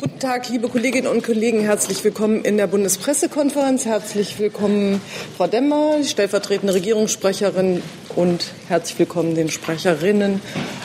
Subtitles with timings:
[0.00, 1.60] Guten Tag, liebe Kolleginnen und Kollegen.
[1.60, 3.84] Herzlich willkommen in der Bundespressekonferenz.
[3.84, 5.00] Herzlich willkommen,
[5.36, 7.82] Frau Demmer, stellvertretende Regierungssprecherin,
[8.18, 10.40] und herzlich willkommen den Sprecherinnen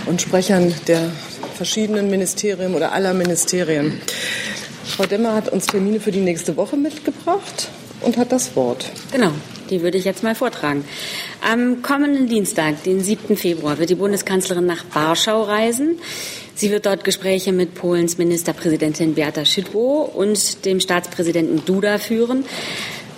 [0.06, 1.10] und Sprechern der
[1.56, 4.00] verschiedenen Ministerien oder aller Ministerien.
[4.86, 7.70] Frau Demmer hat uns Termine für die nächste Woche mitgebracht
[8.02, 8.92] und hat das Wort.
[9.12, 9.32] Genau.
[9.70, 10.86] Die würde ich jetzt mal vortragen.
[11.42, 13.36] Am kommenden Dienstag, den 7.
[13.38, 15.98] Februar, wird die Bundeskanzlerin nach Warschau reisen.
[16.56, 22.46] Sie wird dort Gespräche mit Polens Ministerpräsidentin Beata Szydło und dem Staatspräsidenten Duda führen.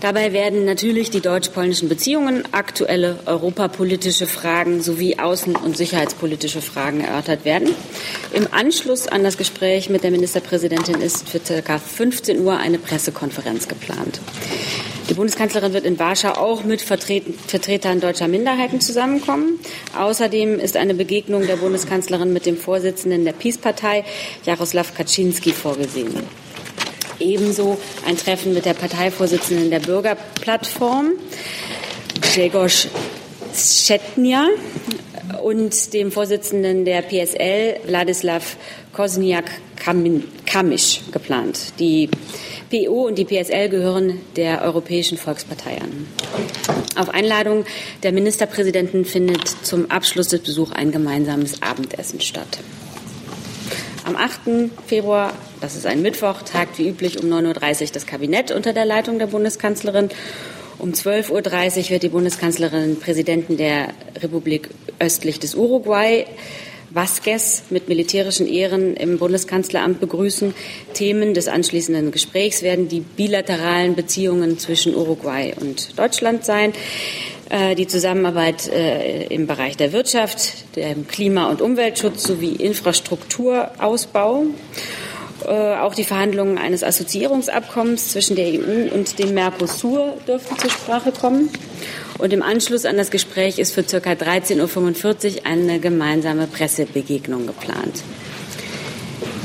[0.02, 7.44] Dabei werden natürlich die deutsch-polnischen Beziehungen, aktuelle europapolitische Fragen sowie außen- und sicherheitspolitische Fragen erörtert
[7.44, 7.70] werden.
[8.34, 11.80] Im Anschluss an das Gespräch mit der Ministerpräsidentin ist für ca.
[11.80, 14.20] 15 Uhr eine Pressekonferenz geplant.
[15.10, 19.60] Die Bundeskanzlerin wird in Warschau auch mit Vertretern deutscher Minderheiten zusammenkommen.
[19.98, 24.04] Außerdem ist eine Begegnung der Bundeskanzlerin mit dem Vorsitzenden der Peace-Partei,
[24.46, 26.14] Jaroslaw Kaczynski, vorgesehen.
[27.20, 31.12] Ebenso ein Treffen mit der Parteivorsitzenden der Bürgerplattform,
[32.22, 32.88] Grzegorz
[33.56, 34.48] Schetnia,
[35.44, 38.44] und dem Vorsitzenden der PSL, Wladislaw
[38.94, 41.60] Kosniak-Kamysz, geplant.
[41.80, 42.10] Die
[42.70, 46.08] PO und die PSL gehören der Europäischen Volkspartei an.
[46.96, 47.66] Auf Einladung
[48.04, 52.60] der Ministerpräsidenten findet zum Abschluss des Besuchs ein gemeinsames Abendessen statt.
[54.06, 54.72] Am 8.
[54.86, 58.86] Februar, das ist ein Mittwoch, tagt wie üblich um 9.30 Uhr das Kabinett unter der
[58.86, 60.10] Leitung der Bundeskanzlerin.
[60.78, 63.90] Um 12.30 Uhr wird die Bundeskanzlerin Präsidenten der
[64.22, 64.70] Republik
[65.00, 66.26] östlich des Uruguay
[66.96, 70.56] Vasquez mit militärischen Ehren im Bundeskanzleramt begrüßen.
[70.94, 76.72] Themen des anschließenden Gesprächs werden die bilateralen Beziehungen zwischen Uruguay und Deutschland sein,
[77.50, 84.46] äh, die Zusammenarbeit äh, im Bereich der Wirtschaft, dem Klima- und Umweltschutz sowie Infrastrukturausbau.
[85.46, 91.12] Äh, auch die Verhandlungen eines Assoziierungsabkommens zwischen der EU und dem Mercosur dürften zur Sprache
[91.12, 91.50] kommen.
[92.18, 94.12] Und im Anschluss an das Gespräch ist für ca.
[94.12, 98.04] 13.45 Uhr eine gemeinsame Pressebegegnung geplant.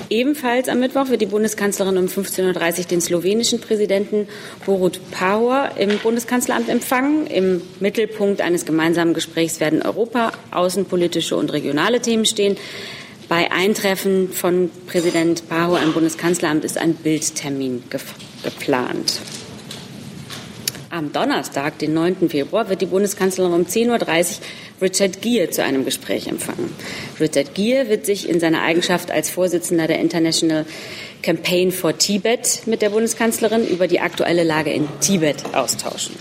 [0.09, 4.27] Ebenfalls am Mittwoch wird die Bundeskanzlerin um 15.30 Uhr den slowenischen Präsidenten
[4.67, 7.29] Borut Pahor im Bundeskanzleramt empfangen.
[7.29, 12.57] Im Mittelpunkt eines gemeinsamen Gesprächs werden Europa, außenpolitische und regionale Themen stehen.
[13.29, 17.85] Bei Eintreffen von Präsident Pahor im Bundeskanzleramt ist ein Bildtermin
[18.43, 19.21] geplant.
[20.93, 22.29] Am Donnerstag, den 9.
[22.29, 26.75] Februar, wird die Bundeskanzlerin um 10.30 Uhr Richard Gere zu einem Gespräch empfangen.
[27.21, 30.67] Richard Gere wird sich in seiner Eigenschaft als Vorsitzender der International
[31.23, 36.17] Campaign for Tibet mit der Bundeskanzlerin über die aktuelle Lage in Tibet austauschen.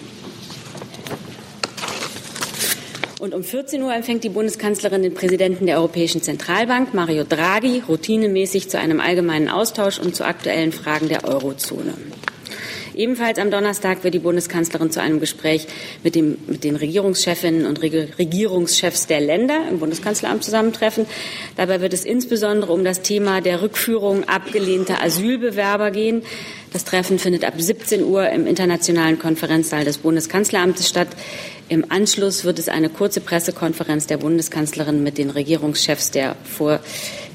[3.20, 8.70] Und um 14 Uhr empfängt die Bundeskanzlerin den Präsidenten der Europäischen Zentralbank, Mario Draghi, routinemäßig
[8.70, 11.96] zu einem allgemeinen Austausch und zu aktuellen Fragen der Eurozone.
[13.00, 15.68] Ebenfalls am Donnerstag wird die Bundeskanzlerin zu einem Gespräch
[16.04, 21.06] mit, dem, mit den Regierungschefinnen und Regierungschefs der Länder im Bundeskanzleramt zusammentreffen.
[21.56, 26.24] Dabei wird es insbesondere um das Thema der Rückführung abgelehnter Asylbewerber gehen.
[26.72, 31.08] Das Treffen findet ab 17 Uhr im internationalen Konferenzsaal des Bundeskanzleramtes statt.
[31.68, 36.80] Im Anschluss wird es eine kurze Pressekonferenz der Bundeskanzlerin mit den Regierungschefs der Vor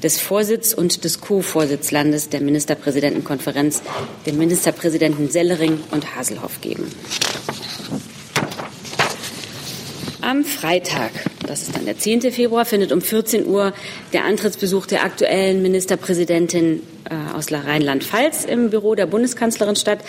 [0.03, 3.81] des Vorsitz und des Co-Vorsitzlandes der Ministerpräsidentenkonferenz,
[4.25, 6.85] den Ministerpräsidenten Sellering und Haselhoff geben.
[10.21, 11.11] Am Freitag,
[11.45, 12.31] das ist dann der 10.
[12.31, 13.73] Februar, findet um 14 Uhr
[14.11, 19.99] der Antrittsbesuch der aktuellen Ministerpräsidentin äh, aus Rheinland-Pfalz im Büro der Bundeskanzlerin statt.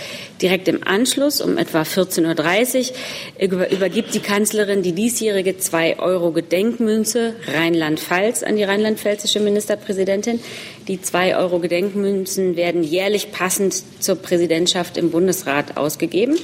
[0.40, 2.92] Direkt im Anschluss um etwa 14.30
[3.40, 10.40] Uhr übergibt die Kanzlerin die diesjährige 2-Euro-Gedenkmünze Rheinland-Pfalz an die rheinland-pfälzische Ministerpräsidentin.
[10.88, 16.36] Die 2-Euro-Gedenkmünzen werden jährlich passend zur Präsidentschaft im Bundesrat ausgegeben.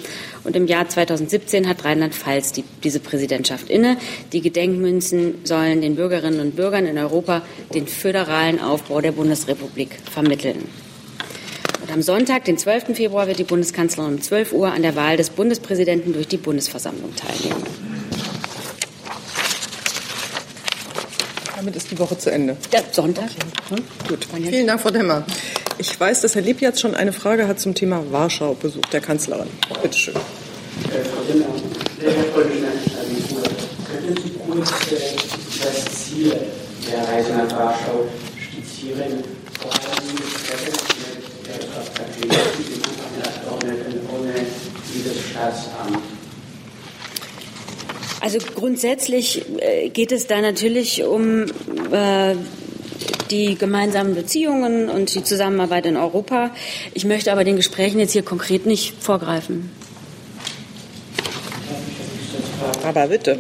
[0.45, 3.97] Und im Jahr 2017 hat Rheinland-Pfalz die, diese Präsidentschaft inne.
[4.33, 7.43] Die Gedenkmünzen sollen den Bürgerinnen und Bürgern in Europa
[7.73, 10.69] den föderalen Aufbau der Bundesrepublik vermitteln.
[11.83, 12.97] Und am Sonntag, den 12.
[12.97, 17.13] Februar, wird die Bundeskanzlerin um 12 Uhr an der Wahl des Bundespräsidenten durch die Bundesversammlung
[17.17, 17.63] teilnehmen.
[21.57, 22.57] Damit ist die Woche zu Ende.
[22.73, 23.31] Ja, Sonntag.
[23.71, 23.83] Okay.
[24.09, 24.27] Gut.
[24.49, 25.25] Vielen Dank, Frau Demmer.
[25.79, 29.49] Ich weiß, dass Herr Lieb jetzt schon eine Frage hat zum Thema Warschau-Besuch der Kanzlerin.
[29.83, 30.15] Bitte schön.
[30.15, 30.19] Äh,
[31.05, 31.47] Frau Demmer,
[33.91, 34.71] könnten Sie kurz
[35.63, 36.37] das Ziel
[36.91, 38.07] der Reise nach Warschau
[38.51, 39.25] skizzieren?
[48.21, 51.47] Also grundsätzlich äh, geht es da natürlich um
[51.91, 52.37] äh,
[53.33, 56.51] die gemeinsamen Beziehungen und die Zusammenarbeit in Europa.
[56.95, 59.71] Ich möchte aber den Gesprächen jetzt hier konkret nicht vorgreifen.
[62.85, 63.39] Aber bitte.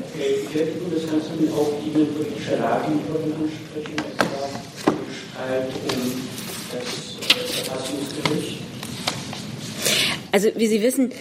[0.82, 6.22] Bundeskanzlerin auch die innenpolitische Lage in Polen ansprechen, etwa den Streit um
[6.72, 8.62] das Verfassungsgericht?
[10.32, 11.12] Also wie Sie wissen,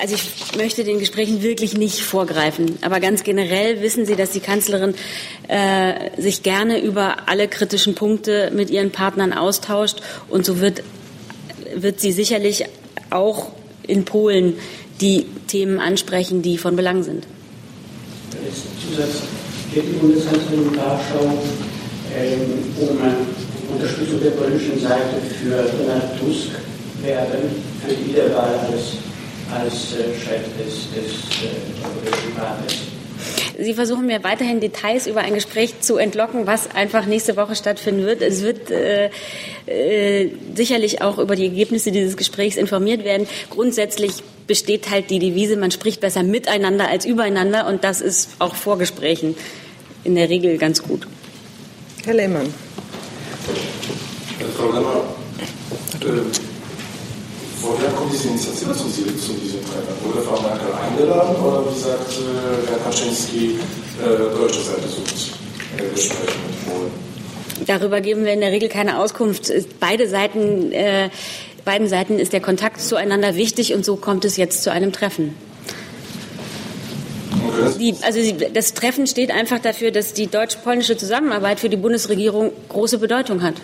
[0.00, 2.78] also ich möchte den Gesprächen wirklich nicht vorgreifen.
[2.82, 4.94] Aber ganz generell wissen Sie, dass die Kanzlerin
[5.48, 10.00] äh, sich gerne über alle kritischen Punkte mit ihren Partnern austauscht.
[10.28, 10.84] Und so wird,
[11.74, 12.64] wird sie sicherlich
[13.10, 13.50] auch
[13.86, 14.54] in Polen
[15.00, 17.26] die Themen ansprechen, die von Belang sind.
[18.44, 19.22] Jetzt Zusatz,
[19.72, 21.38] wird die Bundeskanzlerin in Warschau
[22.16, 26.50] ähm, um Unterstützung der polnischen Seite für Donald Tusk
[27.02, 27.50] werben,
[27.84, 28.96] für die Wiederwahl als,
[29.52, 32.76] als äh, Chef des, des äh, Europäischen Rates?
[33.60, 38.06] Sie versuchen mir weiterhin Details über ein Gespräch zu entlocken, was einfach nächste Woche stattfinden
[38.06, 38.22] wird.
[38.22, 39.10] Es wird äh,
[39.66, 43.26] äh, sicherlich auch über die Ergebnisse dieses Gesprächs informiert werden.
[43.50, 44.12] Grundsätzlich
[44.46, 48.78] besteht halt die Devise, man spricht besser miteinander als übereinander und das ist auch vor
[48.78, 49.34] Gesprächen
[50.04, 51.06] in der Regel ganz gut.
[52.04, 52.54] Herr Lehmann.
[54.56, 55.04] Frau Lemmer,
[56.00, 56.57] äh,
[57.62, 59.94] woher kommt diese Initiative zu, zu diesem Treffen?
[60.04, 63.58] Wurde Frau Merkel eingeladen oder wie sagt äh, Herr Kaczynski,
[64.02, 65.32] äh, deutsche Seite sucht
[65.76, 67.08] äh, Gespräche mit Polen?
[67.66, 69.52] Darüber geben wir in der Regel keine Auskunft.
[69.80, 71.10] Beide Seiten, äh,
[71.64, 75.34] beiden Seiten ist der Kontakt zueinander wichtig und so kommt es jetzt zu einem Treffen.
[77.80, 78.20] Die, also
[78.54, 83.54] das Treffen steht einfach dafür, dass die deutsch-polnische Zusammenarbeit für die Bundesregierung große Bedeutung hat.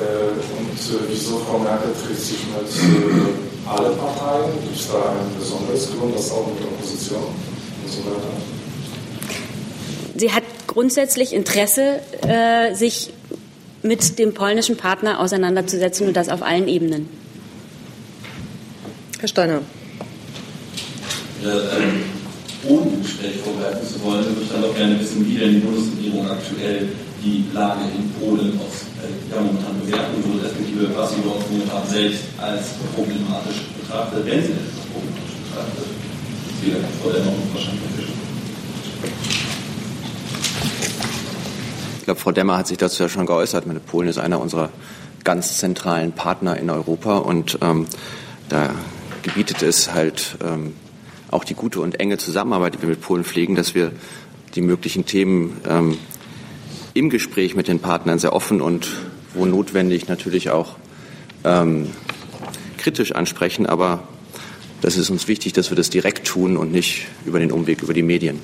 [0.00, 4.50] Äh, und äh, wieso Frau Merkel trifft sich mit äh, allen Parteien?
[4.62, 7.22] Gibt es da einen besonderen Grund, das auch mit der Opposition
[7.84, 8.32] und so weiter?
[10.16, 13.12] Sie hat grundsätzlich Interesse, äh, sich
[13.82, 17.08] mit dem polnischen Partner auseinanderzusetzen und das auf allen Ebenen.
[19.18, 19.60] Herr Steiner.
[21.42, 22.04] Ja, ähm,
[22.68, 25.60] ohne ein Gespräch vorbereiten zu wollen, würde ich dann doch gerne wissen, wie denn die
[25.60, 26.88] Bundesregierung aktuell
[27.22, 31.86] die Lage in Polen aus, äh, ja, momentan bewerten würde, respektive was sie dort momentan
[31.86, 35.76] selbst als problematisch betrachtet, wenn sie es als problematisch betrachtet.
[35.78, 37.80] Das ist wieder vor der Norm wahrscheinlich
[41.98, 43.66] Ich glaube, Frau Demmer hat sich dazu ja schon geäußert.
[43.66, 44.70] Meine Polen ist einer unserer
[45.22, 47.86] ganz zentralen Partner in Europa und ähm,
[48.48, 48.70] da
[49.22, 50.74] gebietet es halt ähm,
[51.30, 53.92] auch die gute und enge Zusammenarbeit, die wir mit Polen pflegen, dass wir
[54.54, 55.98] die möglichen Themen ähm,
[56.94, 58.88] im Gespräch mit den Partnern sehr offen und
[59.34, 60.76] wo notwendig natürlich auch
[61.44, 61.90] ähm,
[62.78, 63.66] kritisch ansprechen.
[63.66, 64.02] Aber
[64.80, 67.94] das ist uns wichtig, dass wir das direkt tun und nicht über den Umweg über
[67.94, 68.40] die Medien.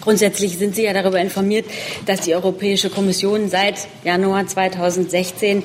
[0.00, 1.66] Grundsätzlich sind Sie ja darüber informiert,
[2.06, 5.62] dass die Europäische Kommission seit Januar 2016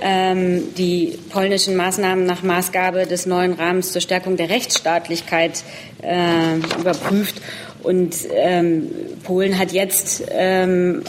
[0.00, 5.62] ähm, die polnischen Maßnahmen nach Maßgabe des neuen Rahmens zur Stärkung der Rechtsstaatlichkeit
[6.02, 7.40] äh, überprüft.
[7.86, 8.90] Und ähm,
[9.22, 11.02] Polen hat jetzt ähm,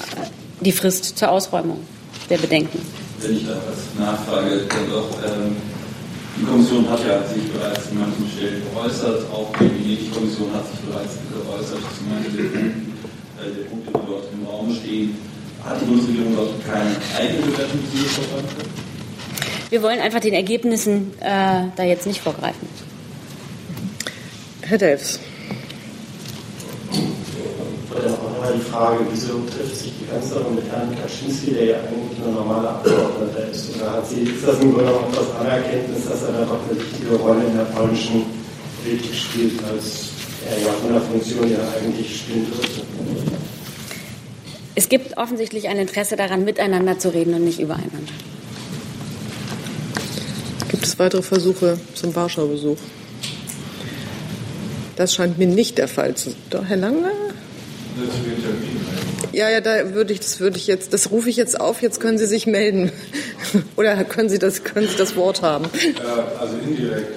[0.62, 1.80] die Frist zur Ausräumung
[2.30, 2.80] der Bedenken.
[3.20, 5.56] Wenn ich da als Nachfrage dann doch, ähm,
[6.40, 10.80] die Kommission hat ja sich bereits in manchen Stellen geäußert, auch die Venedig-Kommission hat sich
[10.82, 12.94] bereits geäußert zu manchen der Punkten,
[13.42, 15.18] äh, der Punkte, die dort im Raum stehen.
[15.64, 18.52] Hat die Bundesregierung dort keine eigene Bewertung Verfahrens?
[19.72, 22.70] Wir wollen einfach den Ergebnissen äh, da jetzt nicht vorgreifen.
[24.62, 25.20] Herr Delfs.
[28.04, 31.76] Dann auch nochmal die Frage, wieso trifft sich die Kanzlerin mit Herrn Kaczynski, der ja
[31.78, 33.76] eigentlich nur normaler Abgeordneter ist?
[33.76, 36.80] Oder hat sie, ist das im Grunde genommen das Anerkenntnis, dass er da doch eine
[36.80, 38.26] wichtige Rolle in der polnischen
[38.84, 40.10] Politik spielt, als
[40.50, 42.82] er ja von der Funktion ja eigentlich spielen dürfte?
[44.76, 48.14] Es gibt offensichtlich ein Interesse daran, miteinander zu reden und nicht übereinander.
[50.70, 52.78] Gibt es weitere Versuche zum Warschau-Besuch?
[54.96, 56.66] Das scheint mir nicht der Fall zu sein.
[56.66, 57.27] Herr Lange?
[59.34, 61.82] Ja, ja, da würde ich, das würde ich jetzt, das rufe ich jetzt auf.
[61.82, 62.92] Jetzt können Sie sich melden.
[63.76, 65.66] Oder können Sie das, können Sie das Wort haben?
[65.66, 67.12] Äh, also indirekt.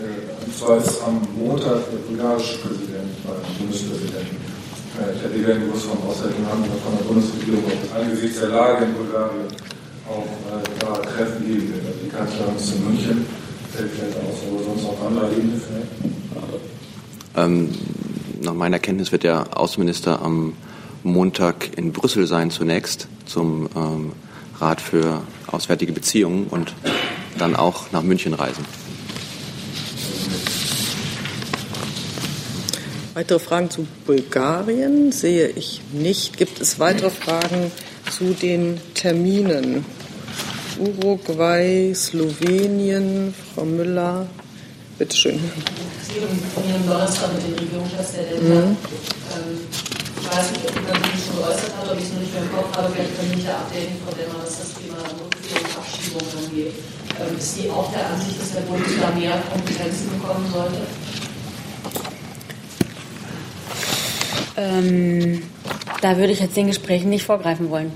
[0.45, 4.27] Und zwar ist am Montag der bulgarische Präsident, der Bundespräsident,
[4.99, 8.41] äh, ich hätte gerne gewusst vom Auswärtigen Amt oder von der Bundesregierung, ob es angesichts
[8.41, 9.47] der Lage in Bulgarien
[10.09, 11.87] auch äh, da Treffen geben wird.
[11.87, 13.27] Also die Kanzlerin ist in München,
[13.73, 15.91] fällt vielleicht aus, aber sonst auf anderer Ebene vielleicht.
[17.37, 17.71] Ähm,
[18.43, 20.55] nach meiner Kenntnis wird der Außenminister am
[21.03, 24.13] Montag in Brüssel sein zunächst zum ähm,
[24.59, 26.75] Rat für Auswärtige Beziehungen und
[27.39, 28.65] dann auch nach München reisen.
[33.15, 36.37] Weitere Fragen zu Bulgarien sehe ich nicht.
[36.37, 37.73] Gibt es weitere Fragen
[38.11, 39.85] zu den Terminen.
[40.79, 44.27] Uruguay, Slowenien, Frau Müller,
[44.99, 45.39] bitteschön.
[46.03, 46.21] Sie
[46.55, 48.67] von Ihrem Donnerstag mit den Regierungschefs der Länder.
[48.67, 48.77] Mhm.
[48.77, 49.59] Ähm,
[50.31, 52.43] ich weiß nicht, ob man sich schon geäußert hat, ob ich es noch nicht mehr
[52.43, 52.89] im Kopf habe.
[52.95, 56.75] Vielleicht können mich da updaten, Frau Demmer, was das Thema Rückführung und Abschiebung angeht.
[57.19, 60.87] Ähm, ist die auch der Ansicht, dass der Bund da mehr Kompetenzen bekommen sollte?
[64.57, 65.43] Ähm,
[66.01, 67.91] da würde ich jetzt den Gesprächen nicht vorgreifen wollen.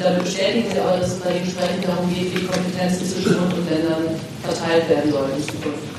[0.00, 3.54] Damit bestätigen Sie aber, dass es bei den Gesprächen darum geht, wie Kompetenzen zwischen Bund
[3.54, 5.97] und Ländern verteilt werden sollen in Zukunft.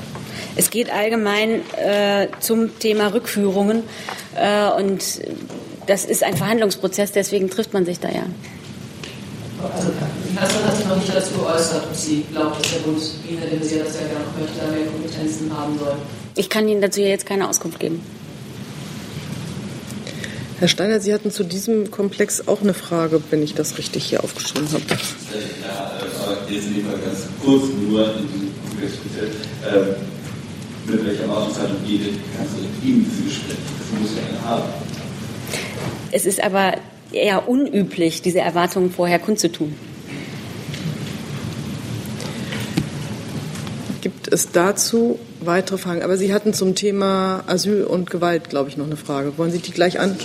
[0.60, 3.82] Es geht allgemein äh, zum Thema Rückführungen
[4.36, 5.02] äh, und
[5.86, 8.24] das ist ein Verhandlungsprozess, deswegen trifft man sich da ja.
[9.62, 9.88] Also,
[10.36, 13.46] Kanzlerin hat sich noch nicht dazu geäußert, ob sie glaubt, dass der Bund, wie Herr
[13.46, 15.96] de Maizière das ja gerne möchte, da mehr Kompetenzen haben soll.
[16.36, 18.02] Ich kann Ihnen dazu jetzt keine Auskunft geben.
[20.58, 24.22] Herr Steiner, Sie hatten zu diesem Komplex auch eine Frage, wenn ich das richtig hier
[24.22, 24.84] aufgeschrieben habe.
[24.90, 25.90] Ja,
[26.22, 29.96] aber jetzt in dem Fall ganz kurz nur in diesem Komplex speziell.
[30.90, 31.98] Mit welcher Erwartungshaltung die
[32.36, 33.56] Kanzlerin Gespräche?
[33.78, 34.64] Das muss ja eine haben.
[36.10, 36.74] Es ist aber
[37.12, 39.74] eher unüblich, diese Erwartungen vorher kundzutun.
[44.00, 46.02] Gibt es dazu weitere Fragen?
[46.02, 49.34] Aber Sie hatten zum Thema Asyl und Gewalt, glaube ich, noch eine Frage.
[49.36, 50.16] Wollen Sie die gleich an?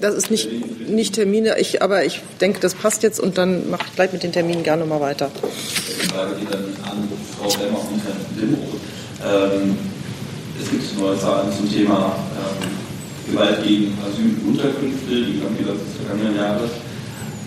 [0.00, 0.50] Das ist nicht,
[0.88, 4.22] nicht Termine, ich, aber ich denke, das passt jetzt und dann mache ich gleich mit
[4.22, 5.30] den Terminen gerne mal weiter.
[5.42, 8.65] Die Frage geht dann an Frau Lemmer und Herrn Limroth.
[9.24, 9.78] Ähm,
[10.60, 16.70] es gibt neue Zahlen zum Thema ähm, Gewalt gegen Asylunterkünfte, die wir des vergangenen Jahres,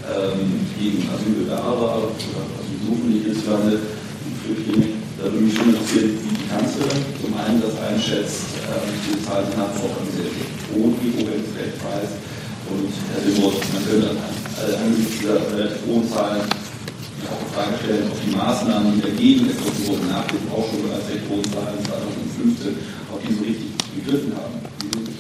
[0.10, 2.14] ähm, gegen Asylbewerber oder
[2.58, 4.98] Asylsuchende hierzulande und Flüchtlinge.
[5.18, 9.46] Da würde mich schon interessieren, wie die Kanzlerin zum einen das einschätzt, ähm, diese Zahlen
[9.46, 10.32] sind halt auch sehr
[10.74, 12.12] hoch, wie hoch es weltweit
[12.70, 16.42] und Herr Limroth, man könnte angesichts dieser relativ hohen Zahlen
[17.30, 21.46] auch die Frage stellen, ob die Maßnahmen, die dagegen getroffen wurden, nach dem recht hohen
[21.54, 22.78] Zahlen 2015,
[23.14, 25.19] ob die so richtig gegriffen haben.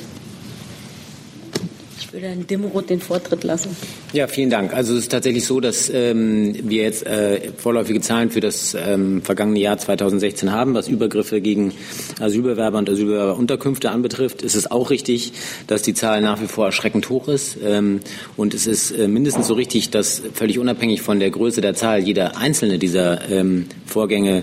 [2.09, 3.77] Ich würde Herrn Dimroth den Vortritt lassen.
[4.13, 4.73] Ja, vielen Dank.
[4.73, 9.21] Also es ist tatsächlich so, dass ähm, wir jetzt äh, vorläufige Zahlen für das ähm,
[9.21, 11.71] vergangene Jahr 2016 haben, was Übergriffe gegen
[12.19, 14.41] Asylbewerber und Asylbewerberunterkünfte anbetrifft.
[14.41, 15.33] Es ist auch richtig,
[15.67, 17.59] dass die Zahl nach wie vor erschreckend hoch ist.
[17.63, 17.99] Ähm,
[18.35, 21.99] und es ist äh, mindestens so richtig, dass völlig unabhängig von der Größe der Zahl
[21.99, 24.41] jeder einzelne dieser ähm, Vorgänge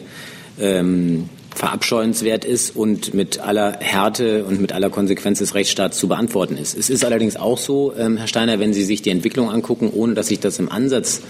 [0.60, 6.56] ähm, verabscheuenswert ist und mit aller Härte und mit aller Konsequenz des Rechtsstaats zu beantworten
[6.58, 6.76] ist.
[6.76, 10.14] Es ist allerdings auch so, ähm, Herr Steiner, wenn Sie sich die Entwicklung angucken, ohne
[10.14, 11.22] dass ich das im Ansatz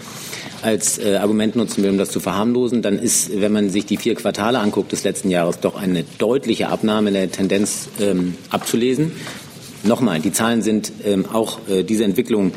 [0.62, 3.97] als äh, Argument nutzen will, um das zu verharmlosen, dann ist, wenn man sich die
[3.97, 9.12] vier Quartale anguckt des letzten Jahres, doch eine deutliche Abnahme der Tendenz ähm, abzulesen.
[9.85, 12.52] Nochmal, die Zahlen sind ähm, auch äh, diese Entwicklung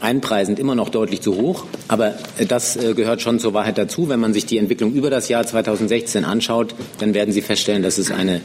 [0.00, 1.66] einpreisend immer noch deutlich zu hoch.
[1.88, 4.08] Aber äh, das äh, gehört schon zur Wahrheit dazu.
[4.08, 7.98] Wenn man sich die Entwicklung über das Jahr 2016 anschaut, dann werden Sie feststellen, dass
[7.98, 8.40] es eine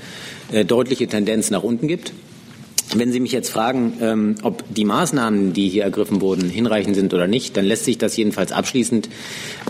[0.51, 2.13] äh, deutliche Tendenz nach unten gibt.
[2.93, 7.13] Wenn Sie mich jetzt fragen, ähm, ob die Maßnahmen, die hier ergriffen wurden, hinreichend sind
[7.13, 9.09] oder nicht, dann lässt sich das jedenfalls abschließend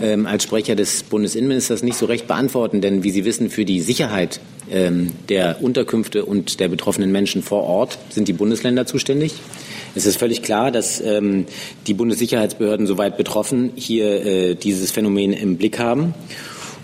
[0.02, 2.82] ähm, als Sprecher des Bundesinnenministers nicht so recht beantworten.
[2.82, 7.98] Denn wie Sie wissen, für die Sicherheit der Unterkünfte und der betroffenen Menschen vor Ort
[8.10, 9.34] sind die Bundesländer zuständig.
[9.96, 11.46] Es ist völlig klar, dass ähm,
[11.86, 16.12] die Bundessicherheitsbehörden soweit betroffen hier äh, dieses Phänomen im Blick haben.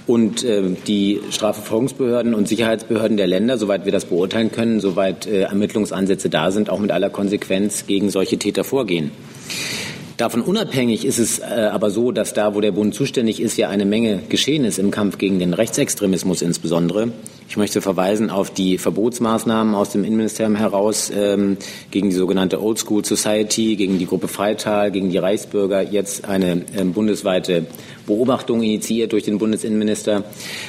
[0.06, 5.42] Und äh, die Strafverfolgungsbehörden und Sicherheitsbehörden der Länder, soweit wir das beurteilen können, soweit äh,
[5.42, 9.12] Ermittlungsansätze da sind, auch mit aller Konsequenz gegen solche Täter vorgehen.
[10.16, 13.68] Davon unabhängig ist es äh, aber so, dass da, wo der Bund zuständig ist, ja
[13.68, 17.12] eine Menge geschehen ist im Kampf gegen den Rechtsextremismus insbesondere.
[17.52, 21.58] Ich möchte verweisen auf die Verbotsmaßnahmen aus dem Innenministerium heraus ähm,
[21.90, 25.82] gegen die sogenannte Old School Society, gegen die Gruppe Freital, gegen die Reichsbürger.
[25.82, 27.66] Jetzt eine ähm, bundesweite
[28.06, 30.24] Beobachtung initiiert durch den Bundesinnenminister.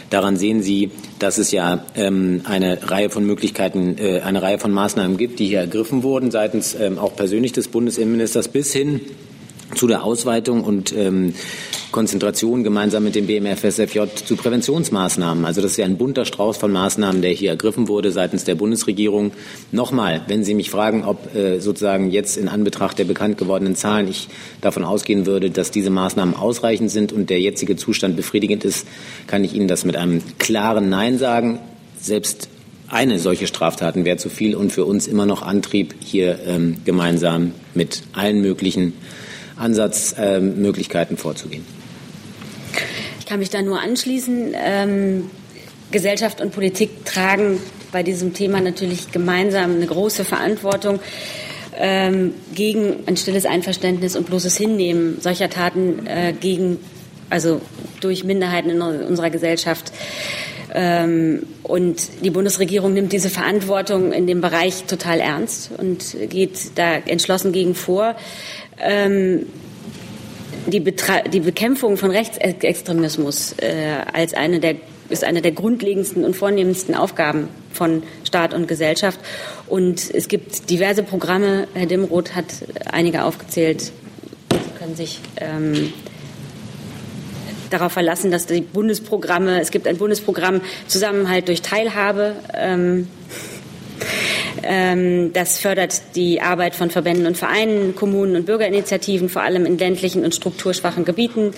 [0.10, 4.74] Daran sehen Sie, dass es ja ähm, eine Reihe von Möglichkeiten, äh, eine Reihe von
[4.74, 9.00] Maßnahmen gibt, die hier ergriffen wurden seitens ähm, auch persönlich des Bundesinnenministers bis hin
[9.76, 11.34] zu der Ausweitung und ähm,
[11.92, 15.46] Konzentration gemeinsam mit dem BMFSFJ zu Präventionsmaßnahmen.
[15.46, 18.56] Also das ist ja ein bunter Strauß von Maßnahmen, der hier ergriffen wurde seitens der
[18.56, 19.32] Bundesregierung.
[19.72, 24.08] Nochmal, wenn Sie mich fragen, ob äh, sozusagen jetzt in Anbetracht der bekannt gewordenen Zahlen
[24.10, 24.28] ich
[24.60, 28.88] davon ausgehen würde, dass diese Maßnahmen ausreichend sind und der jetzige Zustand befriedigend ist,
[29.28, 31.60] kann ich Ihnen das mit einem klaren Nein sagen.
[32.00, 32.50] Selbst
[32.90, 37.54] eine solche Straftaten wäre zu viel und für uns immer noch Antrieb, hier ähm, gemeinsam
[37.74, 38.94] mit allen möglichen
[39.64, 41.66] Ansatzmöglichkeiten vorzugehen.
[43.20, 44.54] Ich kann mich da nur anschließen.
[44.54, 45.30] Ähm,
[45.92, 47.60] Gesellschaft und Politik tragen
[47.92, 51.00] bei diesem Thema natürlich gemeinsam eine große Verantwortung
[51.78, 56.80] ähm, gegen ein stilles Einverständnis und bloßes Hinnehmen solcher Taten äh, gegen,
[57.30, 57.62] also
[58.02, 59.92] durch Minderheiten in unserer Gesellschaft.
[60.74, 66.96] Ähm, und die Bundesregierung nimmt diese Verantwortung in dem Bereich total ernst und geht da
[66.96, 68.16] entschlossen gegen vor.
[68.82, 69.46] Ähm,
[70.66, 74.76] die, Betra die Bekämpfung von Rechtsextremismus äh, als eine der
[75.10, 79.20] ist eine der grundlegendsten und vornehmendsten Aufgaben von Staat und Gesellschaft.
[79.68, 81.68] Und es gibt diverse Programme.
[81.74, 82.46] Herr Dimroth hat
[82.92, 83.82] einige aufgezählt.
[83.82, 85.94] Sie können sich ähm,
[87.74, 92.36] darauf verlassen, dass die Bundesprogramme, es gibt ein Bundesprogramm Zusammenhalt durch Teilhabe.
[92.54, 93.08] Ähm,
[94.64, 99.78] ähm, das fördert die Arbeit von Verbänden und Vereinen, Kommunen und Bürgerinitiativen, vor allem in
[99.78, 101.54] ländlichen und strukturschwachen Gebieten.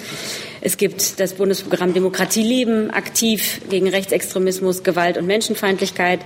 [0.62, 6.22] Es gibt das Bundesprogramm Demokratie leben, aktiv gegen Rechtsextremismus, Gewalt und Menschenfeindlichkeit.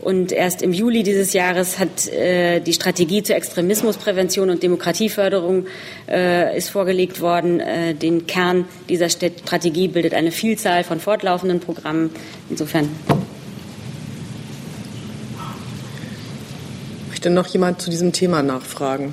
[0.00, 5.66] Und erst im Juli dieses Jahres hat äh, die Strategie zur Extremismusprävention und Demokratieförderung
[6.08, 7.58] äh, ist vorgelegt worden.
[7.58, 12.10] Äh, den Kern dieser Strategie bildet eine Vielzahl von fortlaufenden Programmen.
[12.48, 12.88] Insofern
[17.18, 19.12] Möchte noch jemand zu diesem Thema nachfragen?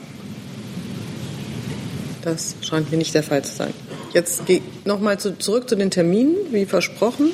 [2.22, 3.74] Das scheint mir nicht der Fall zu sein.
[4.16, 4.44] Jetzt
[4.86, 7.32] nochmal zu, zurück zu den Terminen, wie versprochen.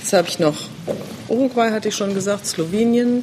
[0.00, 0.56] Jetzt habe ich noch
[1.28, 3.22] Uruguay, hatte ich schon gesagt, Slowenien.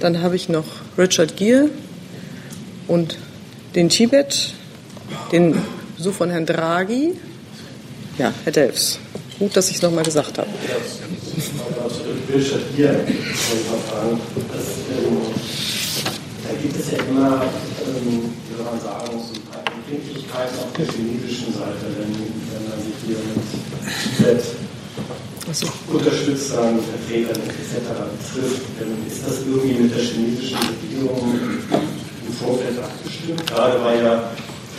[0.00, 0.64] Dann habe ich noch
[0.98, 1.70] Richard Gere
[2.88, 3.18] und
[3.76, 4.52] den Tibet,
[5.30, 5.62] den
[5.96, 7.12] Besuch von Herrn Draghi.
[8.18, 8.98] Ja, Herr Delfs.
[9.38, 10.48] Gut, dass ich es nochmal gesagt habe.
[12.34, 13.04] Richard Gere,
[16.42, 19.33] da gibt es ja immer, ähm, wie soll man sagen, so
[20.34, 23.38] Empfindlichkeiten auf der chinesischen Seite, wenn, wenn man sich hier mit
[24.18, 24.42] Tibet
[25.52, 25.66] so.
[25.92, 27.78] unterstützern, Vertretern etc.
[28.32, 28.62] trifft.
[28.80, 31.38] Ähm, ist das irgendwie mit der chinesischen Regierung
[32.26, 33.46] im Vorfeld abgestimmt?
[33.46, 34.30] Gerade weil ja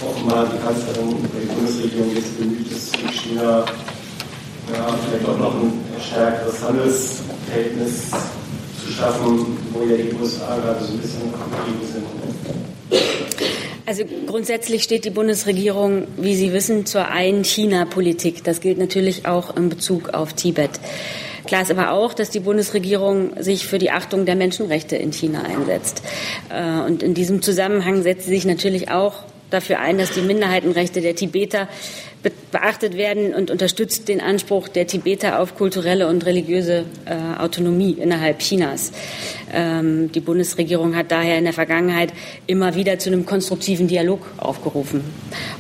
[0.04, 3.66] offenbar die Kanzlerin oder die Bundesregierung jetzt bemüht ist, mit China
[4.74, 8.12] ja, vielleicht auch noch ein stärkeres Handelsverhältnis
[8.84, 12.65] zu schaffen, wo ja die USA gerade so ein bisschen aktiv sind.
[13.88, 18.44] Also grundsätzlich steht die Bundesregierung, wie Sie wissen, zur Ein-China-Politik.
[18.44, 20.72] Das gilt natürlich auch in Bezug auf Tibet.
[21.46, 25.44] Klar ist aber auch, dass die Bundesregierung sich für die Achtung der Menschenrechte in China
[25.44, 26.02] einsetzt.
[26.50, 29.24] Äh, und in diesem Zusammenhang setzt sie sich natürlich auch
[29.56, 31.68] dafür ein, dass die Minderheitenrechte der Tibeter
[32.52, 38.40] beachtet werden und unterstützt den Anspruch der Tibeter auf kulturelle und religiöse äh, Autonomie innerhalb
[38.40, 38.92] Chinas.
[39.54, 42.14] Ähm, die Bundesregierung hat daher in der Vergangenheit
[42.48, 45.02] immer wieder zu einem konstruktiven Dialog aufgerufen.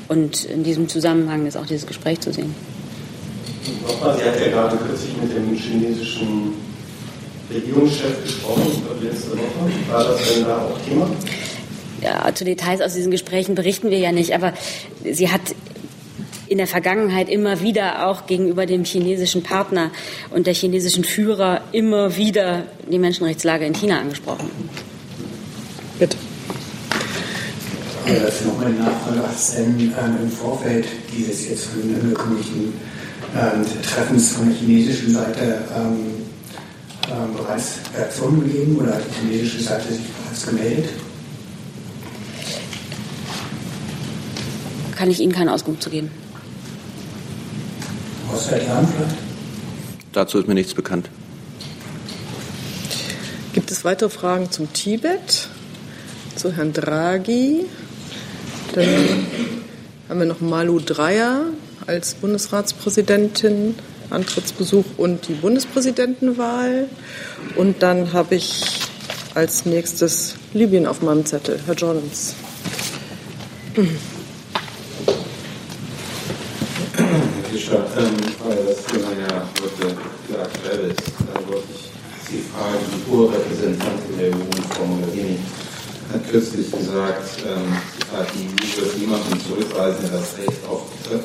[0.07, 2.53] Und in diesem Zusammenhang ist auch dieses Gespräch zu sehen.
[3.87, 6.53] Nochmal, Sie hat ja gerade kürzlich mit dem chinesischen
[7.53, 9.91] Regierungschef gesprochen, letzte Woche.
[9.91, 11.07] War das denn da auch Thema?
[12.01, 14.53] Ja, zu Details aus diesen Gesprächen berichten wir ja nicht, aber
[15.03, 15.41] sie hat
[16.47, 19.91] in der Vergangenheit immer wieder auch gegenüber dem chinesischen Partner
[20.31, 24.49] und der chinesischen Führer immer wieder die Menschenrechtslage in China angesprochen.
[25.97, 26.17] Bitte.
[28.07, 29.17] Ja, das ist nochmal eine Nachfrage.
[29.17, 30.85] Hat es denn ähm, im Vorfeld
[31.17, 32.73] dieses jetzt von Ihnen angekündigten
[33.35, 36.25] ähm, Treffens von der chinesischen Seite ähm,
[37.09, 40.89] ähm, bereits Reaktionen gegeben oder hat die chinesische Seite sich bereits gemeldet?
[44.95, 46.09] Kann ich Ihnen keine Auskunft zu geben.
[50.13, 51.09] Dazu ist mir nichts bekannt.
[53.53, 55.47] Gibt es weitere Fragen zum Tibet?
[56.35, 57.65] Zu Herrn Draghi?
[58.73, 59.25] Dann
[60.09, 61.45] haben wir noch Malu Dreyer
[61.87, 63.75] als Bundesratspräsidentin,
[64.09, 66.89] Antrittsbesuch und die Bundespräsidentenwahl.
[67.55, 68.63] Und dann habe ich
[69.33, 71.59] als nächstes Libyen auf meinem Zettel.
[71.65, 72.35] Herr Jordans.
[77.55, 79.95] Fischer, ähm, weil das Thema ja heute
[80.27, 81.89] sehr aktuell ist, da wollte ich
[82.27, 84.43] Sie fragen, die Urrepräsentantin der EU,
[84.75, 85.39] Frau Mogherini,
[86.11, 87.77] hat kürzlich gesagt, ähm,
[88.33, 90.83] die EU wird niemanden zurückweisen, der das Recht auf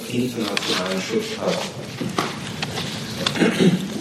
[0.08, 1.58] internationalen Schutz hat.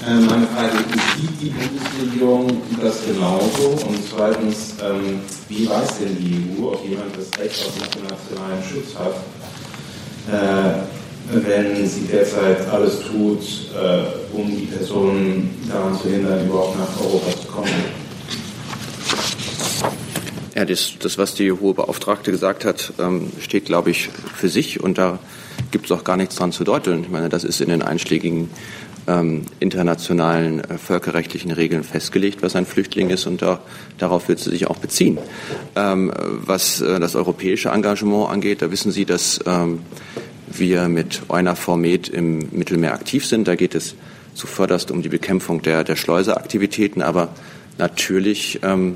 [0.06, 3.70] Äh, meine Frage, wie sieht die Bundesregierung das genauso?
[3.88, 8.94] Und zweitens, ähm, wie weiß denn die EU, ob jemand das Recht auf internationalen Schutz
[8.94, 9.16] hat?
[10.32, 11.00] Äh,
[11.32, 13.42] wenn sie derzeit alles tut,
[13.76, 17.70] äh, um die Personen daran zu hindern, überhaupt nach Europa zu kommen.
[20.56, 24.82] Ja, das, das was die hohe Beauftragte gesagt hat, ähm, steht, glaube ich, für sich
[24.84, 25.20] und da
[25.72, 27.04] gibt es auch gar nichts dran zu deuteln.
[27.04, 28.50] Ich meine, das ist in den einschlägigen
[29.08, 33.60] ähm, internationalen äh, völkerrechtlichen Regeln festgelegt, was ein Flüchtling ist, und da,
[33.98, 35.18] darauf wird sie sich auch beziehen.
[35.76, 39.80] Ähm, was äh, das europäische Engagement angeht, da wissen Sie, dass ähm,
[40.54, 43.48] wir mit EUNAVFOR Med im Mittelmeer aktiv sind.
[43.48, 43.96] Da geht es
[44.34, 47.30] zuvörderst um die Bekämpfung der, der Schleuseraktivitäten, aber
[47.78, 48.96] natürlich, ähm,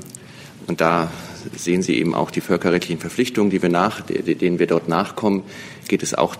[0.66, 1.10] und da
[1.56, 5.42] sehen Sie eben auch die völkerrechtlichen Verpflichtungen, die wir nach, denen wir dort nachkommen,
[5.88, 6.36] geht es auch,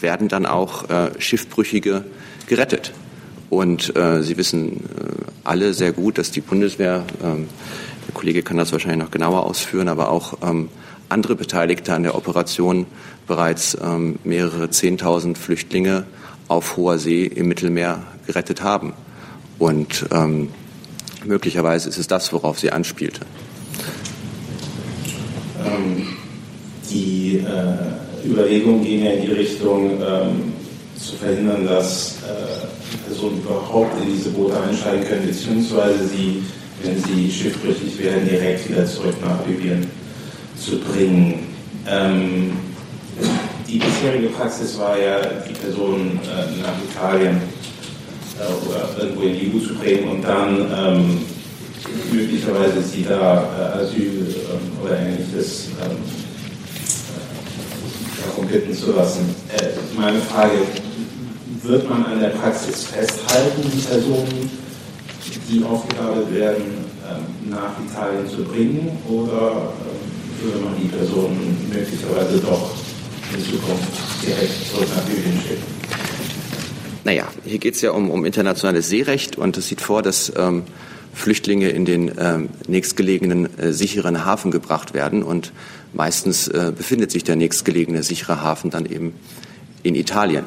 [0.00, 2.04] werden dann auch äh, Schiffbrüchige
[2.46, 2.92] gerettet.
[3.50, 4.80] Und äh, Sie wissen äh,
[5.44, 7.48] alle sehr gut, dass die Bundeswehr, ähm,
[8.06, 10.68] der Kollege kann das wahrscheinlich noch genauer ausführen, aber auch ähm,
[11.08, 12.86] andere Beteiligte an der Operation
[13.26, 16.04] bereits ähm, mehrere Zehntausend Flüchtlinge
[16.48, 18.92] auf hoher See im Mittelmeer gerettet haben.
[19.58, 20.50] Und ähm,
[21.24, 23.20] möglicherweise ist es das, worauf sie anspielte.
[25.64, 26.06] Ähm,
[26.90, 30.52] die äh, Überlegungen gehen ja in die Richtung, ähm,
[30.98, 36.42] zu verhindern, dass äh, Personen überhaupt in diese Boote einsteigen können, beziehungsweise sie,
[36.82, 39.86] wenn sie schiffbrüchig werden, direkt wieder zurück nach Libyen
[40.66, 41.46] zu bringen.
[41.88, 42.52] Ähm,
[43.68, 47.40] die bisherige Praxis war ja, die Personen äh, nach Italien
[48.38, 51.18] äh, oder irgendwo in die EU zu bringen und dann ähm,
[52.12, 55.96] möglicherweise sie da äh, Asyl ähm, oder ähnliches ähm,
[57.14, 59.34] äh, darum bitten zu lassen.
[59.56, 60.58] Äh, meine Frage,
[61.62, 64.50] wird man an der Praxis festhalten, die Personen,
[65.48, 66.62] die aufgegabelt werden,
[67.08, 69.95] ähm, nach Italien zu bringen oder ähm,
[70.42, 72.74] würde man die Personen möglicherweise doch
[73.34, 73.88] in Zukunft
[74.22, 75.76] direkt zurück nach Libyen schicken?
[77.04, 80.64] Naja, hier geht es ja um, um internationales Seerecht und es sieht vor, dass ähm,
[81.14, 85.52] Flüchtlinge in den ähm, nächstgelegenen äh, sicheren Hafen gebracht werden und
[85.92, 89.14] meistens äh, befindet sich der nächstgelegene sichere Hafen dann eben
[89.82, 90.44] in Italien.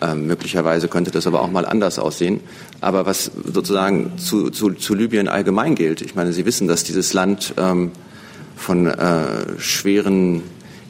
[0.00, 2.40] Ähm, möglicherweise könnte das aber auch mal anders aussehen.
[2.80, 7.12] Aber was sozusagen zu, zu, zu Libyen allgemein gilt, ich meine, Sie wissen, dass dieses
[7.12, 7.92] Land ähm,
[8.56, 10.42] von äh, schweren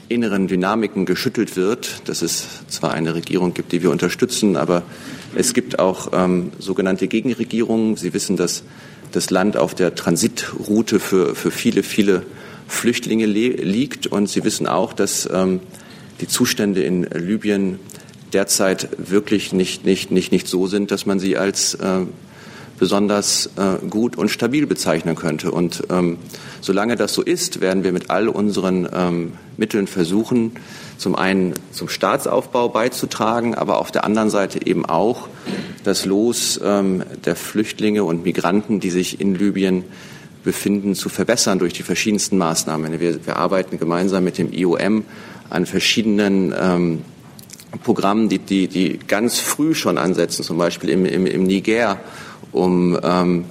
[0.08, 4.82] inneren Dynamiken geschüttelt wird, dass es zwar eine Regierung gibt, die wir unterstützen, aber
[5.34, 7.96] es gibt auch ähm, sogenannte Gegenregierungen.
[7.96, 8.62] Sie wissen, dass
[9.12, 12.24] das Land auf der Transitroute für, für viele, viele
[12.68, 14.06] Flüchtlinge liegt.
[14.06, 15.60] Und Sie wissen auch, dass ähm,
[16.20, 17.78] die Zustände in Libyen
[18.32, 22.00] derzeit wirklich nicht, nicht, nicht, nicht so sind, dass man sie als äh,
[22.82, 25.52] besonders äh, gut und stabil bezeichnen könnte.
[25.52, 26.18] Und ähm,
[26.60, 30.50] solange das so ist, werden wir mit all unseren ähm, Mitteln versuchen,
[30.98, 35.28] zum einen zum Staatsaufbau beizutragen, aber auf der anderen Seite eben auch
[35.84, 39.84] das Los ähm, der Flüchtlinge und Migranten, die sich in Libyen
[40.42, 42.98] befinden, zu verbessern durch die verschiedensten Maßnahmen.
[42.98, 45.04] Wir, wir arbeiten gemeinsam mit dem IOM
[45.50, 47.02] an verschiedenen ähm,
[47.84, 52.00] Programmen, die, die, die ganz früh schon ansetzen, zum Beispiel im, im, im Niger,
[52.52, 53.44] um ähm,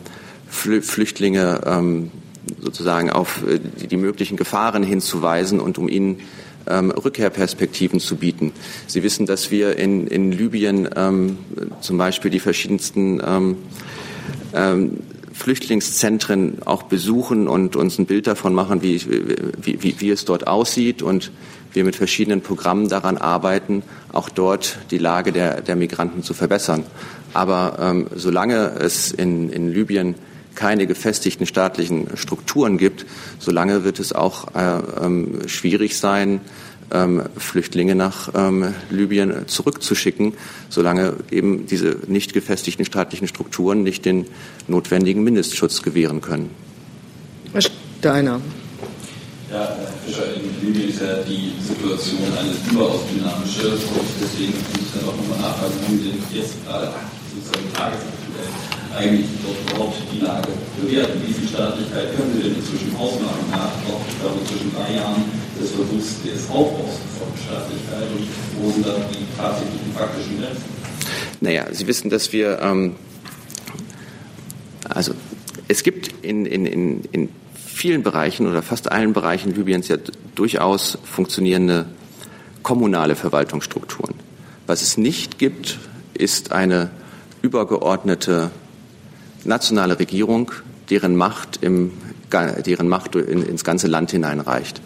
[0.48, 2.12] Flüchtlinge ähm,
[2.60, 6.20] sozusagen auf äh, die, die möglichen Gefahren hinzuweisen und um ihnen
[6.68, 8.52] ähm, Rückkehrperspektiven zu bieten.
[8.88, 11.38] Sie wissen, dass wir in, in Libyen ähm,
[11.82, 13.58] zum Beispiel die verschiedensten ähm,
[14.54, 14.98] ähm,
[15.34, 19.02] Flüchtlingszentren auch besuchen und uns ein Bild davon machen, wie,
[19.60, 21.32] wie, wie, wie es dort aussieht und
[21.74, 26.84] wir mit verschiedenen Programmen daran arbeiten, auch dort die Lage der, der Migranten zu verbessern.
[27.34, 30.16] Aber ähm, solange es in, in Libyen
[30.56, 33.06] keine gefestigten staatlichen Strukturen gibt,
[33.40, 36.42] solange wird es auch äh, ähm, schwierig sein,
[36.92, 40.34] ähm, Flüchtlinge nach ähm, Libyen zurückzuschicken,
[40.70, 44.28] solange eben diese nicht gefestigten staatlichen Strukturen nicht den
[44.68, 46.50] notwendigen Mindestschutz gewähren können.
[47.54, 48.42] Herr Steiner.
[49.50, 54.82] Ja, Herr Fischer, in Libyen ist ja die Situation eine überaus dynamische und deswegen muss
[54.82, 56.94] ich dann auch nochmal nachfragen, wie Sie jetzt gerade
[57.52, 60.48] sozusagen tagesaktuell eigentlich dort überhaupt die Lage
[60.82, 61.22] bewerten.
[61.26, 65.24] Wie viel Staatlichkeit können Sie denn inzwischen ausmachen nach, glaube, zwischen drei Jahren
[65.60, 68.28] des Versuchs des Aufbaus von Staatlichkeit und
[68.60, 70.64] wo sind da die tatsächlichen faktischen Grenzen?
[71.40, 72.96] Naja, Sie wissen, dass wir, ähm,
[74.90, 75.14] also
[75.68, 79.98] es gibt in, in, in, in vielen Bereichen oder fast allen Bereichen Libyens ja
[80.36, 81.86] durchaus funktionierende
[82.62, 84.16] kommunale Verwaltungsstrukturen.
[84.68, 85.80] Was es nicht gibt,
[86.14, 86.92] ist eine
[87.42, 88.52] übergeordnete
[89.44, 90.52] nationale Regierung,
[90.90, 91.92] deren Macht, im,
[92.66, 94.82] deren Macht in, ins ganze Land hineinreicht.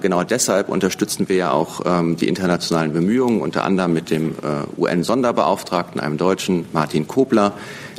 [0.00, 4.80] Genau deshalb unterstützen wir ja auch ähm, die internationalen Bemühungen, unter anderem mit dem äh,
[4.80, 7.52] UN-Sonderbeauftragten, einem Deutschen, Martin Kobler,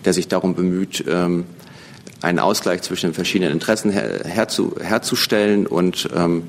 [0.04, 1.46] der sich darum bemüht, ähm,
[2.22, 6.44] einen Ausgleich zwischen den verschiedenen Interessen her, herzu, herzustellen und ähm,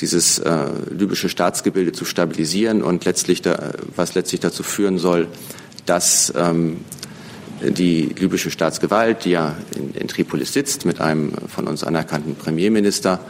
[0.00, 5.28] dieses äh, libysche Staatsgebilde zu stabilisieren und letztlich da, was letztlich dazu führen soll,
[5.86, 6.78] dass ähm,
[7.62, 13.20] die libysche Staatsgewalt, die ja in, in Tripolis sitzt, mit einem von uns anerkannten Premierminister,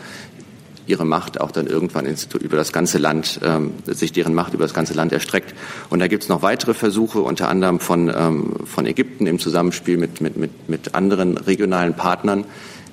[0.87, 2.07] ihre Macht auch dann irgendwann
[2.41, 5.55] über das ganze Land, ähm, sich deren Macht über das ganze Land erstreckt.
[5.91, 9.97] Und da gibt es noch weitere Versuche, unter anderem von, ähm, von Ägypten im Zusammenspiel
[9.97, 12.45] mit, mit, mit, mit anderen regionalen Partnern,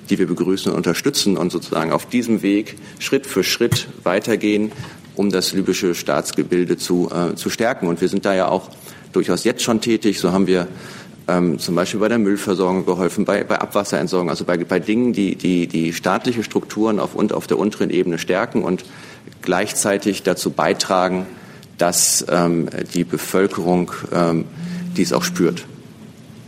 [0.08, 4.72] die wir begrüßen und unterstützen und sozusagen auf diesem Weg Schritt für Schritt weitergehen,
[5.16, 7.88] um das libysche Staatsgebilde zu, äh, zu stärken.
[7.88, 8.70] Und wir sind da ja auch
[9.12, 10.20] durchaus jetzt schon tätig.
[10.20, 10.68] So haben wir
[11.28, 15.36] ähm, zum Beispiel bei der Müllversorgung geholfen, bei, bei Abwasserentsorgung, also bei, bei Dingen, die,
[15.36, 18.84] die, die staatliche Strukturen auf, und auf der unteren Ebene stärken und
[19.42, 21.26] gleichzeitig dazu beitragen,
[21.78, 24.44] dass ähm, die Bevölkerung ähm,
[24.96, 25.64] dies auch spürt.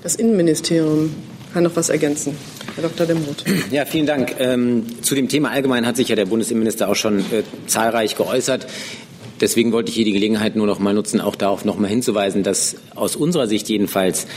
[0.02, 1.14] Das Innenministerium
[1.52, 2.36] kann noch was ergänzen.
[2.74, 3.06] Herr Dr.
[3.06, 3.44] Demroth.
[3.70, 4.34] Ja, vielen Dank.
[4.38, 8.66] Ähm, zu dem Thema allgemein hat sich ja der Bundesinnenminister auch schon äh, zahlreich geäußert.
[9.42, 12.44] Deswegen wollte ich hier die Gelegenheit nur noch mal nutzen, auch darauf noch mal hinzuweisen,
[12.44, 14.28] dass aus unserer Sicht jedenfalls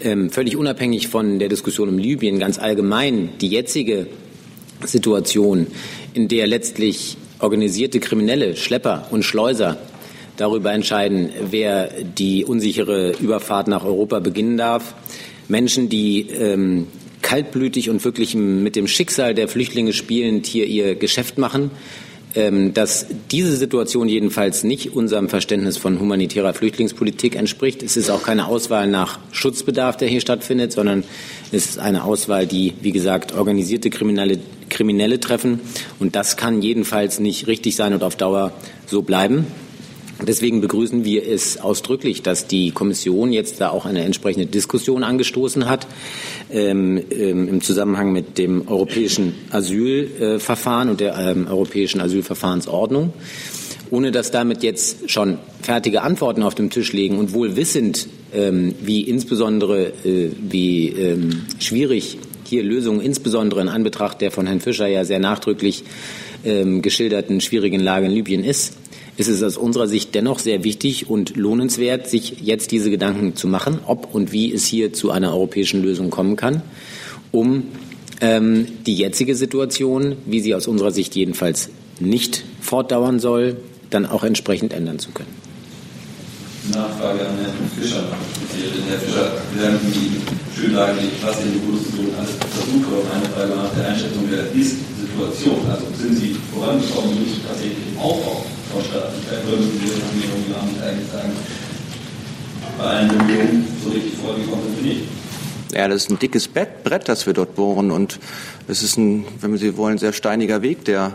[0.00, 4.06] ähm, völlig unabhängig von der Diskussion um Libyen ganz allgemein die jetzige
[4.84, 5.66] Situation,
[6.14, 9.78] in der letztlich organisierte Kriminelle, Schlepper und Schleuser
[10.36, 14.94] darüber entscheiden, wer die unsichere Überfahrt nach Europa beginnen darf.
[15.48, 16.86] Menschen, die ähm,
[17.20, 21.72] kaltblütig und wirklich mit dem Schicksal der Flüchtlinge spielend hier ihr Geschäft machen,
[22.34, 27.82] dass diese Situation jedenfalls nicht unserem Verständnis von humanitärer Flüchtlingspolitik entspricht.
[27.82, 31.04] Es ist auch keine Auswahl nach Schutzbedarf, der hier stattfindet, sondern
[31.52, 34.38] es ist eine Auswahl, die, wie gesagt, organisierte Kriminelle,
[34.70, 35.60] Kriminelle treffen.
[35.98, 38.52] Und das kann jedenfalls nicht richtig sein und auf Dauer
[38.86, 39.46] so bleiben.
[40.26, 45.68] Deswegen begrüßen wir es ausdrücklich, dass die Kommission jetzt da auch eine entsprechende Diskussion angestoßen
[45.68, 45.86] hat
[46.50, 53.12] ähm, ähm, im Zusammenhang mit dem europäischen Asylverfahren und der ähm, europäischen Asylverfahrensordnung.
[53.90, 58.74] Ohne dass damit jetzt schon fertige Antworten auf dem Tisch liegen und wohl wissend, ähm,
[58.80, 64.86] wie insbesondere äh, wie ähm, schwierig hier Lösungen, insbesondere in Anbetracht der von Herrn Fischer
[64.86, 65.84] ja sehr nachdrücklich
[66.44, 68.74] ähm, geschilderten schwierigen Lage in Libyen ist,
[69.16, 73.46] ist es aus unserer Sicht dennoch sehr wichtig und lohnenswert, sich jetzt diese Gedanken zu
[73.46, 76.62] machen, ob und wie es hier zu einer europäischen Lösung kommen kann,
[77.30, 77.64] um
[78.20, 81.68] ähm, die jetzige Situation, wie sie aus unserer Sicht jedenfalls
[82.00, 83.56] nicht fortdauern soll,
[83.90, 85.42] dann auch entsprechend ändern zu können.
[86.72, 88.04] Nachfrage an Herrn Fischer.
[88.88, 90.22] Herr Fischer, wir haben die
[90.58, 93.04] schön dargelegt, was in der Bundesregierung alles versucht wird.
[93.12, 95.58] Eine Frage nach der Einschätzung der Ist-Situation.
[95.68, 99.46] Also sind Sie vorangekommen durch tatsächlich im Aufbau von Staatlichkeit?
[99.46, 101.32] Würden Sie diese Regierung gar nicht eigentlich sagen,
[102.78, 105.02] bei allen Bemühungen so richtig vorgekommen sind nicht?
[105.72, 107.90] Ja, das ist ein dickes Brett, das wir dort bohren.
[107.90, 108.18] Und
[108.68, 111.12] es ist ein, wenn Sie wollen, sehr steiniger Weg, der,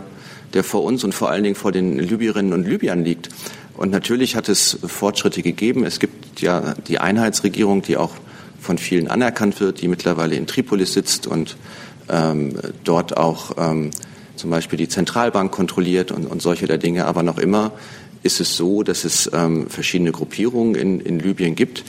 [0.54, 3.28] der vor uns und vor allen Dingen vor den Libyerinnen und Libyern liegt.
[3.76, 5.84] Und natürlich hat es Fortschritte gegeben.
[5.84, 8.12] Es gibt ja die Einheitsregierung, die auch
[8.60, 11.56] von vielen anerkannt wird, die mittlerweile in Tripolis sitzt und
[12.08, 13.90] ähm, dort auch ähm,
[14.38, 17.06] zum Beispiel die Zentralbank kontrolliert und, und solche der Dinge.
[17.06, 17.72] Aber noch immer
[18.22, 21.84] ist es so, dass es ähm, verschiedene Gruppierungen in, in Libyen gibt,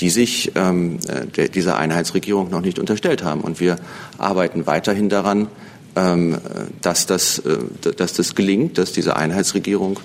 [0.00, 0.98] die sich ähm,
[1.36, 3.40] der, dieser Einheitsregierung noch nicht unterstellt haben.
[3.42, 3.76] Und wir
[4.18, 5.48] arbeiten weiterhin daran,
[5.94, 6.38] ähm,
[6.80, 7.58] dass, das, äh,
[7.96, 10.00] dass das gelingt, dass diese Einheitsregierung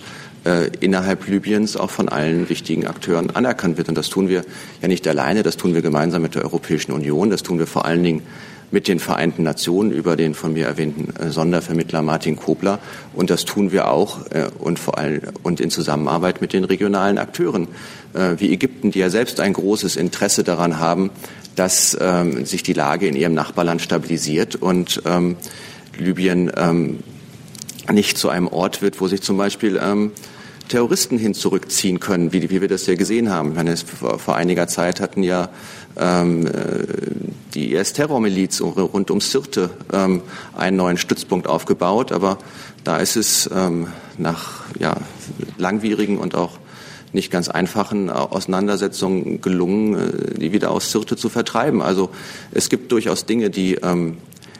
[0.46, 3.90] äh, innerhalb Libyens auch von allen wichtigen Akteuren anerkannt wird.
[3.90, 4.44] Und das tun wir
[4.82, 7.86] ja nicht alleine, das tun wir gemeinsam mit der Europäischen Union, das tun wir vor
[7.86, 8.22] allen Dingen
[8.71, 12.80] mit den Vereinten Nationen über den von mir erwähnten äh, Sondervermittler Martin Kobler.
[13.13, 17.17] Und das tun wir auch äh, und vor allem und in Zusammenarbeit mit den regionalen
[17.17, 17.67] Akteuren
[18.13, 21.12] äh, wie Ägypten, die ja selbst ein großes Interesse daran haben,
[21.56, 25.38] dass ähm, sich die Lage in ihrem Nachbarland stabilisiert und ähm,
[25.97, 26.99] Libyen ähm,
[27.91, 29.80] nicht zu einem Ort wird, wo sich zum Beispiel
[30.67, 33.51] Terroristen hin zurückziehen können, wie, wir das ja gesehen haben.
[33.51, 35.49] Ich meine, vor einiger Zeit hatten ja
[35.98, 36.52] ähm, äh,
[37.54, 40.22] die IS-Terrormiliz rund um Sirte ähm,
[40.56, 42.38] einen neuen Stützpunkt aufgebaut, aber
[42.84, 44.98] da ist es ähm, nach ja,
[45.58, 46.60] langwierigen und auch
[47.14, 51.82] nicht ganz einfachen Auseinandersetzungen gelungen, äh, die wieder aus Sirte zu vertreiben.
[51.82, 52.10] Also
[52.52, 54.18] es gibt durchaus Dinge, die ähm,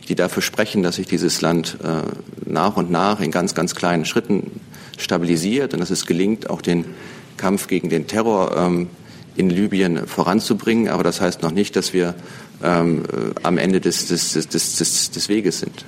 [0.08, 2.02] die dafür sprechen, dass sich dieses Land äh,
[2.50, 4.62] nach und nach in ganz, ganz kleinen Schritten
[4.97, 6.86] stabilisiert und dass es gelingt, auch den
[7.36, 8.89] Kampf gegen den Terror ähm,
[9.38, 10.89] in Libyen voranzubringen.
[10.89, 12.15] Aber das heißt noch nicht, dass wir
[12.63, 15.86] ähm, äh, am Ende des, des, des, des, des Weges sind.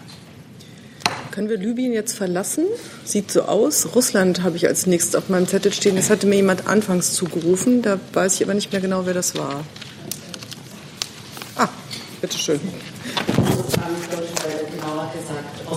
[1.31, 2.65] Können wir Libyen jetzt verlassen?
[3.05, 3.95] Sieht so aus.
[3.95, 5.95] Russland habe ich als nächstes auf meinem Zettel stehen.
[5.95, 7.81] Das hatte mir jemand anfangs zugerufen.
[7.81, 9.63] Da weiß ich aber nicht mehr genau, wer das war.
[11.55, 11.69] Ah,
[12.21, 12.59] bitteschön.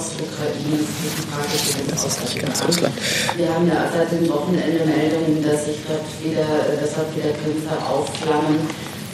[0.03, 0.83] Ostukraine.
[0.83, 1.87] Ukraine.
[1.89, 2.95] Das ist nicht ganz Russland.
[3.37, 6.47] Wir haben ja seit dem Wochenende Meldungen, dass sich dort wieder,
[6.81, 8.59] dass dort wieder Kämpfe aufflammen.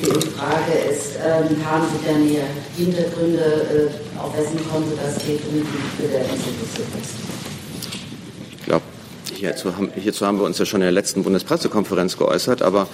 [0.01, 2.47] Die Frage ist, ähm, haben Sie da näher
[2.77, 7.15] Hintergründe, äh, auf wessen Konto das geht und wie viel der Institution ist?
[8.61, 8.85] Ich glaube,
[9.35, 12.87] hierzu haben, hierzu haben wir uns ja schon in der letzten Bundespressekonferenz geäußert, aber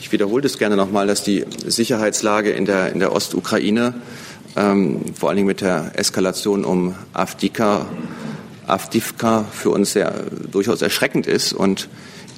[0.00, 3.94] ich wiederhole das gerne nochmal, dass die Sicherheitslage in der, in der Ostukraine
[4.56, 7.86] ähm, vor allen Dingen mit der Eskalation um Avdika,
[8.66, 10.12] Avdivka für uns sehr
[10.50, 11.88] durchaus erschreckend ist und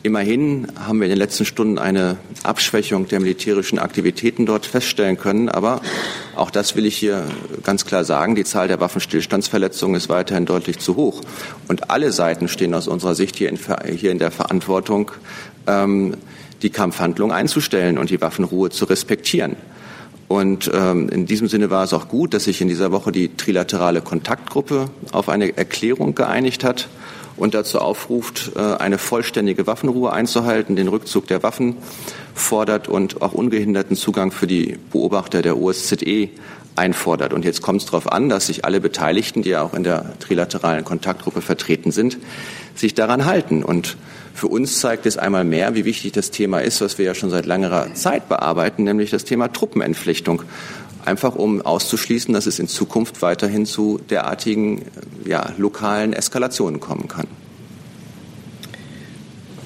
[0.05, 5.49] Immerhin haben wir in den letzten Stunden eine Abschwächung der militärischen Aktivitäten dort feststellen können.
[5.49, 5.81] Aber
[6.37, 7.27] auch das will ich hier
[7.65, 8.37] ganz klar sagen.
[8.37, 11.23] Die Zahl der Waffenstillstandsverletzungen ist weiterhin deutlich zu hoch.
[11.67, 13.59] Und alle Seiten stehen aus unserer Sicht hier in,
[13.97, 15.11] hier in der Verantwortung,
[15.67, 16.15] ähm,
[16.63, 19.57] die Kampfhandlung einzustellen und die Waffenruhe zu respektieren.
[20.29, 23.35] Und ähm, in diesem Sinne war es auch gut, dass sich in dieser Woche die
[23.35, 26.89] trilaterale Kontaktgruppe auf eine Erklärung geeinigt hat
[27.37, 31.77] und dazu aufruft, äh, eine vollständige Waffenruhe einzuhalten, den Rückzug der Waffen
[32.35, 36.29] fordert und auch ungehinderten Zugang für die Beobachter der OSZE
[36.77, 37.33] einfordert.
[37.33, 40.19] Und jetzt kommt es darauf an, dass sich alle Beteiligten, die ja auch in der
[40.19, 42.19] trilateralen Kontaktgruppe vertreten sind,
[42.75, 43.65] sich daran halten.
[43.65, 43.97] Und
[44.39, 47.29] für uns zeigt es einmal mehr, wie wichtig das Thema ist, was wir ja schon
[47.29, 50.43] seit längerer Zeit bearbeiten, nämlich das Thema Truppenentpflichtung
[51.05, 54.85] einfach um auszuschließen, dass es in Zukunft weiterhin zu derartigen
[55.25, 57.27] ja, lokalen Eskalationen kommen kann.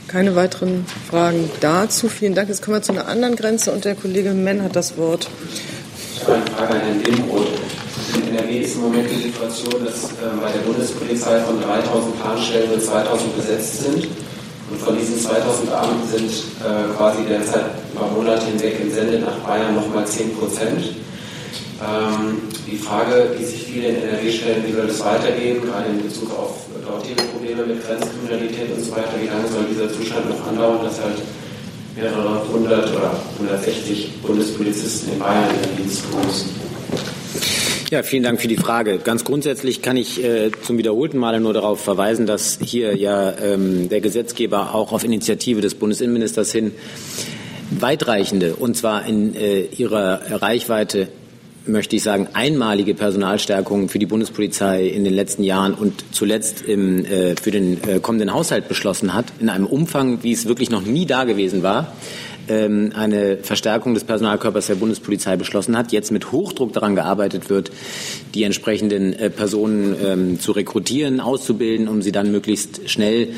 [0.08, 2.08] Keine weiteren Fragen dazu.
[2.08, 2.48] Vielen Dank.
[2.48, 5.28] Jetzt kommen wir zu einer anderen Grenze und der Kollege Menn hat das Wort.
[6.14, 7.48] Ich habe eine Frage an Herrn Limroth.
[8.14, 12.70] In NRW ist im Moment die Situation, dass äh, bei der Bundespolizei von 3000 Planstellen
[12.70, 14.08] nur 2000 besetzt sind.
[14.72, 16.32] Und von diesen 2000 Beamten sind
[16.64, 20.96] äh, quasi derzeit über Monate hinweg im Sende nach Bayern nochmal 10 Prozent.
[21.84, 26.02] Ähm, die Frage, die sich viele in NRW stellen, wie soll das weitergehen, gerade in
[26.02, 30.46] Bezug auf dortige Probleme mit Grenzkriminalität und so weiter, wie lange soll dieser Zustand noch
[30.48, 31.20] andauern, dass halt
[31.94, 36.61] mehrere hundert oder 160 Bundespolizisten in Bayern in den Dienst müssen?
[37.92, 38.96] Ja, vielen Dank für die Frage.
[39.04, 43.90] Ganz grundsätzlich kann ich äh, zum wiederholten Male nur darauf verweisen, dass hier ja ähm,
[43.90, 46.72] der Gesetzgeber auch auf Initiative des Bundesinnenministers hin
[47.68, 51.08] weitreichende, und zwar in äh, ihrer Reichweite
[51.66, 57.04] möchte ich sagen, einmalige Personalstärkung für die Bundespolizei in den letzten Jahren und zuletzt im,
[57.04, 60.82] äh, für den äh, kommenden Haushalt beschlossen hat, in einem Umfang, wie es wirklich noch
[60.82, 61.92] nie da gewesen war,
[62.48, 67.70] ähm, eine Verstärkung des Personalkörpers der Bundespolizei beschlossen hat, jetzt mit Hochdruck daran gearbeitet wird,
[68.34, 73.28] die entsprechenden äh, Personen ähm, zu rekrutieren, auszubilden, um sie dann möglichst schnell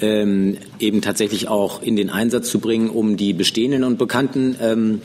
[0.00, 5.00] ähm, eben tatsächlich auch in den Einsatz zu bringen, um die bestehenden und bekannten ähm,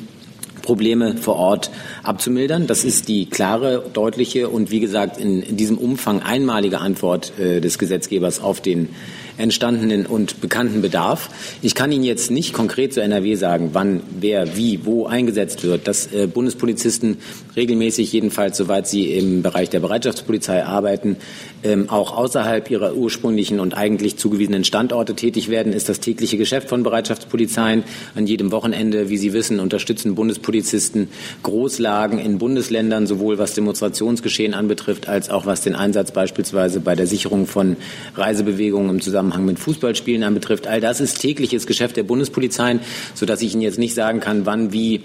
[0.64, 1.70] Probleme vor Ort
[2.02, 2.66] abzumildern.
[2.66, 7.62] Das ist die klare, deutliche und wie gesagt in, in diesem Umfang einmalige Antwort äh,
[7.62, 8.90] des Gesetzgebers auf den
[9.38, 11.30] entstandenen und bekannten Bedarf.
[11.62, 15.88] Ich kann Ihnen jetzt nicht konkret zu NRW sagen, wann, wer, wie, wo eingesetzt wird.
[15.88, 17.18] Dass äh, Bundespolizisten
[17.56, 21.18] regelmäßig, jedenfalls soweit sie im Bereich der Bereitschaftspolizei arbeiten,
[21.64, 26.70] ähm, auch außerhalb ihrer ursprünglichen und eigentlich zugewiesenen Standorte tätig werden, ist das tägliche Geschäft
[26.70, 27.84] von Bereitschaftspolizeien.
[28.16, 31.10] An jedem Wochenende, wie Sie wissen, unterstützen Bundespolizisten
[31.42, 37.08] Großlagen in Bundesländern, sowohl was Demonstrationsgeschehen anbetrifft, als auch was den Einsatz beispielsweise bei der
[37.08, 37.78] Sicherung von
[38.16, 40.68] Reisebewegungen im Zusammenhang Zusammenhang mit Fußballspielen anbetrifft.
[40.68, 42.82] All das ist tägliches Geschäft der Bundespolizeien,
[43.14, 45.04] sodass ich Ihnen jetzt nicht sagen kann, wann, wie,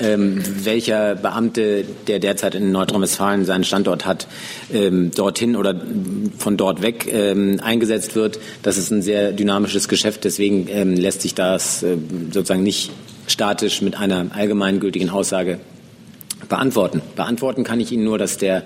[0.00, 4.26] ähm, welcher Beamte, der derzeit in Nordrhein-Westfalen seinen Standort hat,
[4.72, 5.80] ähm, dorthin oder
[6.38, 8.40] von dort weg ähm, eingesetzt wird.
[8.62, 11.96] Das ist ein sehr dynamisches Geschäft, deswegen ähm, lässt sich das äh,
[12.32, 12.90] sozusagen nicht
[13.28, 15.60] statisch mit einer allgemeingültigen Aussage
[16.50, 17.00] beantworten.
[17.16, 18.64] Beantworten kann ich Ihnen nur, dass der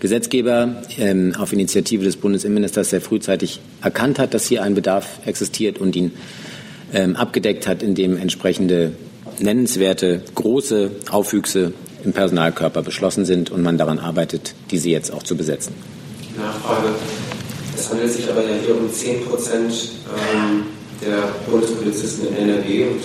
[0.00, 5.76] Gesetzgeber ähm, auf Initiative des Bundesinnenministers sehr frühzeitig erkannt hat, dass hier ein Bedarf existiert
[5.76, 6.12] und ihn
[6.94, 8.92] ähm, abgedeckt hat, indem entsprechende
[9.38, 15.36] nennenswerte große Aufwüchse im Personalkörper beschlossen sind und man daran arbeitet, diese jetzt auch zu
[15.36, 15.74] besetzen.
[16.38, 16.88] Nachfrage.
[17.76, 19.90] Es handelt sich aber ja hier um 10 Prozent
[20.32, 20.62] ähm,
[21.04, 23.00] der Bundespolizisten in NRW und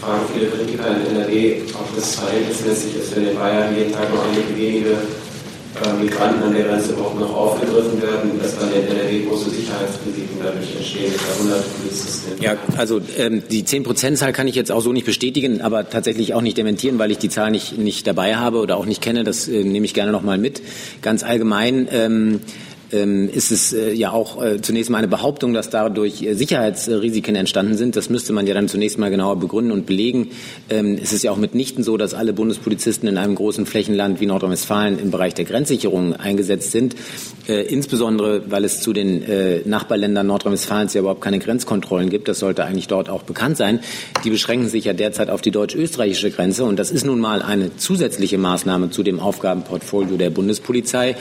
[0.00, 4.24] fragen viele Kritiker in NRW, ob das verhältnismäßig ist, wenn in Bayern jeden Tag noch
[4.24, 9.24] einige wenige äh, Migranten an der Grenze überhaupt noch aufgegriffen werden, dass dann in NRW
[9.24, 12.42] große Sicherheitsrisiken dadurch entstehen, dass hunderte Polizisten.
[12.42, 16.42] Ja, also ähm, die 10-Prozent-Zahl kann ich jetzt auch so nicht bestätigen, aber tatsächlich auch
[16.42, 19.24] nicht dementieren, weil ich die Zahl nicht, nicht dabei habe oder auch nicht kenne.
[19.24, 20.62] Das äh, nehme ich gerne noch mal mit.
[21.02, 22.40] Ganz allgemein ähm, ähm,
[23.28, 27.76] ist es äh, ja auch äh, zunächst mal eine Behauptung, dass dadurch äh, Sicherheitsrisiken entstanden
[27.76, 27.96] sind.
[27.96, 30.30] Das müsste man ja dann zunächst mal genauer begründen und belegen.
[30.70, 34.26] Ähm, es ist ja auch mitnichten so, dass alle Bundespolizisten in einem großen Flächenland wie
[34.26, 36.94] Nordrhein-Westfalen im Bereich der Grenzsicherung eingesetzt sind.
[37.48, 42.28] Äh, insbesondere weil es zu den äh, Nachbarländern Nordrhein-Westfalens ja überhaupt keine Grenzkontrollen gibt.
[42.28, 43.80] Das sollte eigentlich dort auch bekannt sein.
[44.24, 47.76] Die beschränken sich ja derzeit auf die deutsch-österreichische Grenze und das ist nun mal eine
[47.76, 51.16] zusätzliche Maßnahme zu dem Aufgabenportfolio der Bundespolizei,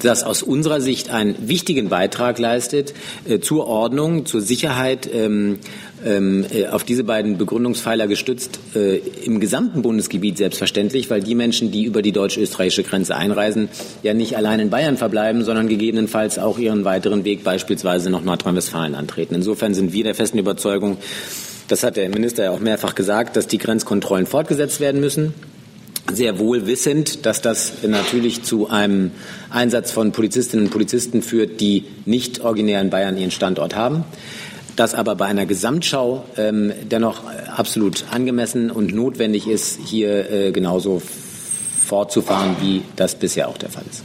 [0.00, 2.94] das aus unserer Sicht einen wichtigen Beitrag leistet
[3.28, 5.58] äh, zur Ordnung, zur Sicherheit ähm,
[6.04, 11.70] ähm, äh, auf diese beiden Begründungspfeiler gestützt äh, im gesamten Bundesgebiet selbstverständlich, weil die Menschen,
[11.70, 13.68] die über die deutsch-österreichische Grenze einreisen,
[14.02, 18.94] ja nicht allein in Bayern verbleiben, sondern gegebenenfalls auch ihren weiteren Weg beispielsweise nach Nordrhein-Westfalen
[18.94, 19.34] antreten.
[19.34, 20.98] Insofern sind wir der festen Überzeugung,
[21.68, 25.32] das hat der Minister ja auch mehrfach gesagt, dass die Grenzkontrollen fortgesetzt werden müssen
[26.12, 29.10] sehr wohl wissend, dass das natürlich zu einem
[29.48, 34.04] Einsatz von Polizistinnen und Polizisten führt, die nicht originär in Bayern ihren Standort haben
[34.76, 37.22] das aber bei einer Gesamtschau ähm, dennoch
[37.56, 41.00] absolut angemessen und notwendig ist, hier äh, genauso
[41.84, 44.02] fortzufahren, wie das bisher auch der Fall ist.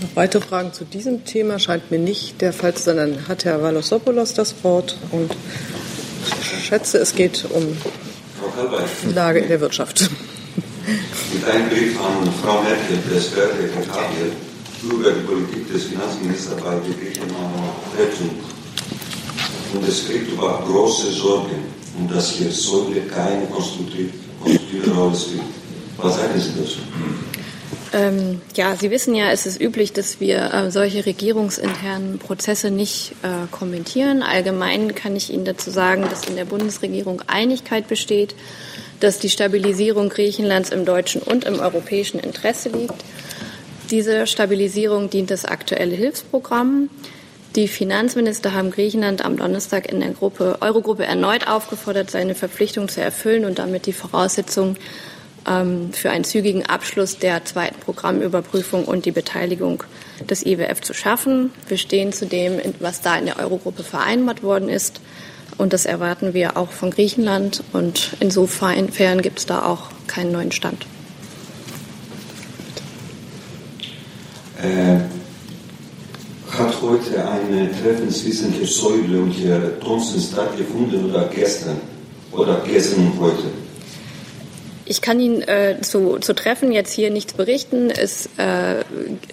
[0.00, 2.96] Noch weitere Fragen zu diesem Thema scheint mir nicht der Fall zu sein.
[2.96, 5.34] Dann hat Herr Valosopoulos das Wort und
[6.40, 7.76] ich schätze, es geht um
[9.04, 10.10] die Lage in der Wirtschaft.
[11.32, 13.52] Mit einem Brief an Frau Merkel, der Sphäre,
[14.82, 17.54] Über die Politik des Finanzministers bei der Griechenland
[17.98, 18.30] Rettung.
[19.74, 21.64] Und es kriegt über große Sorgen
[21.98, 24.10] und dass hier Säule keine konstruktive,
[24.40, 25.42] konstruktive Rolle spielt.
[25.96, 26.78] Was sagen Sie dazu?
[27.92, 33.12] Ähm, ja, Sie wissen ja, es ist üblich, dass wir äh, solche regierungsinternen Prozesse nicht
[33.22, 34.22] äh, kommentieren.
[34.22, 38.34] Allgemein kann ich Ihnen dazu sagen, dass in der Bundesregierung Einigkeit besteht,
[39.00, 43.04] dass die Stabilisierung Griechenlands im deutschen und im europäischen Interesse liegt.
[43.90, 46.90] Diese Stabilisierung dient das aktuelle Hilfsprogramm.
[47.56, 53.00] Die Finanzminister haben Griechenland am Donnerstag in der Gruppe, Eurogruppe erneut aufgefordert, seine Verpflichtung zu
[53.00, 54.76] erfüllen und damit die Voraussetzungen
[55.48, 59.82] ähm, für einen zügigen Abschluss der zweiten Programmüberprüfung und die Beteiligung
[60.28, 61.50] des IWF zu schaffen.
[61.68, 65.00] Wir stehen zu dem, was da in der Eurogruppe vereinbart worden ist.
[65.56, 67.64] Und das erwarten wir auch von Griechenland.
[67.72, 70.86] Und insofern gibt es da auch keinen neuen Stand.
[76.58, 81.80] Hat heute ein Treffen zwischen Herrn Säule und Herrn Thompson stattgefunden oder gestern?
[82.32, 83.44] Oder gestern und heute?
[84.84, 87.90] Ich kann Ihnen äh, zu, zu Treffen jetzt hier nichts berichten.
[87.90, 88.84] Es, äh,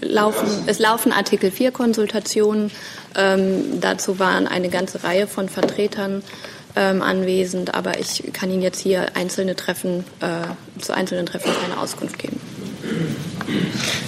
[0.01, 2.71] laufen, es laufen Artikel 4 Konsultationen.
[3.15, 6.23] Ähm, dazu waren eine ganze Reihe von Vertretern
[6.75, 11.79] ähm, anwesend, aber ich kann Ihnen jetzt hier einzelne Treffen, äh, zu einzelnen Treffen keine
[11.79, 12.39] Auskunft geben.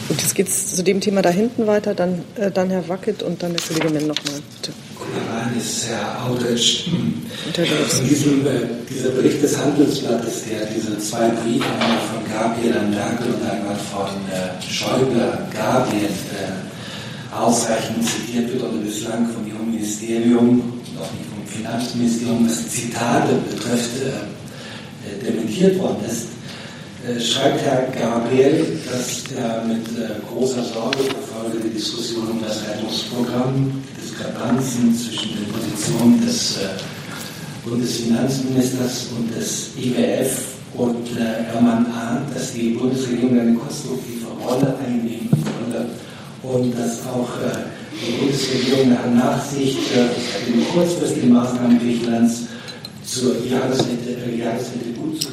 [0.10, 3.24] Und jetzt geht es zu dem Thema da hinten weiter, dann, äh, dann Herr Wackett
[3.24, 4.74] und dann der Kollege Menn nochmal, bitte.
[5.58, 6.90] ist Herr Audrich.
[7.54, 8.52] Von diesem, äh,
[8.90, 13.76] dieser Bericht des Handelsblattes, der diese zwei Briefe, einmal von Gabriel an Merkel und einmal
[13.76, 21.02] von äh, Schäuble an Gabriel äh, ausreichend zitiert wird oder bislang von Ihrem Ministerium und
[21.02, 26.37] auch nicht vom Finanzministerium, was Zitate betrifft, äh, dementiert worden ist
[27.20, 33.84] schreibt Herr Gabriel, dass er mit äh, großer Sorge verfolge die Diskussion um das Rettungsprogramm,
[34.02, 36.68] Diskrepanzen zwischen den Positionen des äh,
[37.64, 45.30] Bundesfinanzministers und des IWF und äh, man ahnt, dass die Bundesregierung eine konstruktive Rolle einnehmen
[45.32, 45.90] würde
[46.44, 52.44] und dass auch äh, die Bundesregierung nach Nachsicht äh, den kurzfristigen Maßnahmen Griechenlands
[53.04, 55.30] zur Jahresmitte, Jahresmitte gut zu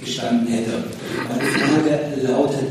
[0.00, 0.84] gestanden hätte.
[1.28, 2.68] Meine Frage lautet,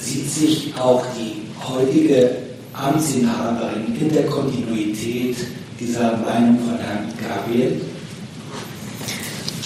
[0.00, 2.30] sieht sich auch die heutige
[2.72, 5.36] Amtsinhaberin in der Kontinuität
[5.80, 7.80] dieser Meinung von Herrn Gabriel?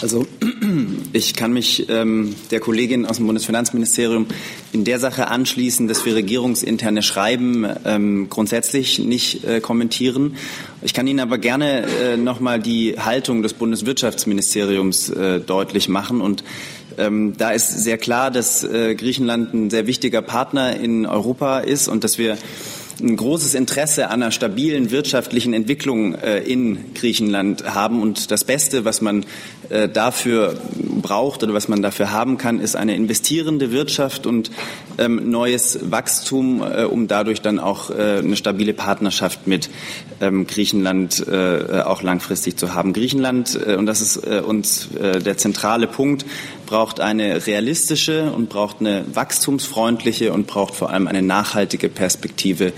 [0.00, 0.26] Also
[1.12, 4.26] ich kann mich ähm, der Kollegin aus dem Bundesfinanzministerium
[4.72, 10.36] in der Sache anschließen, dass wir regierungsinterne Schreiben ähm, grundsätzlich nicht äh, kommentieren.
[10.82, 16.20] Ich kann Ihnen aber gerne äh, noch mal die Haltung des Bundeswirtschaftsministeriums äh, deutlich machen
[16.20, 16.44] und
[16.96, 21.86] ähm, da ist sehr klar, dass äh, Griechenland ein sehr wichtiger Partner in Europa ist
[21.88, 22.36] und dass wir
[23.00, 28.02] ein großes Interesse an einer stabilen wirtschaftlichen Entwicklung äh, in Griechenland haben.
[28.02, 29.24] Und das Beste, was man
[29.70, 30.54] äh, dafür
[31.02, 34.50] braucht oder was man dafür haben kann, ist eine investierende Wirtschaft und
[34.98, 39.70] ähm, neues Wachstum, äh, um dadurch dann auch eine stabile Partnerschaft mit
[40.20, 42.92] ähm, Griechenland auch langfristig zu haben.
[42.92, 46.24] Griechenland, und das ist uns der zentrale Punkt,
[46.66, 52.72] braucht eine realistische und braucht eine wachstumsfreundliche und braucht vor allem eine nachhaltige Perspektive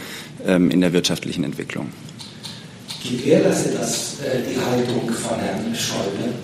[0.47, 1.89] ähm, in der wirtschaftlichen Entwicklung.
[3.03, 6.35] Gewährleistet das äh, die Haltung von Herrn Schäuble?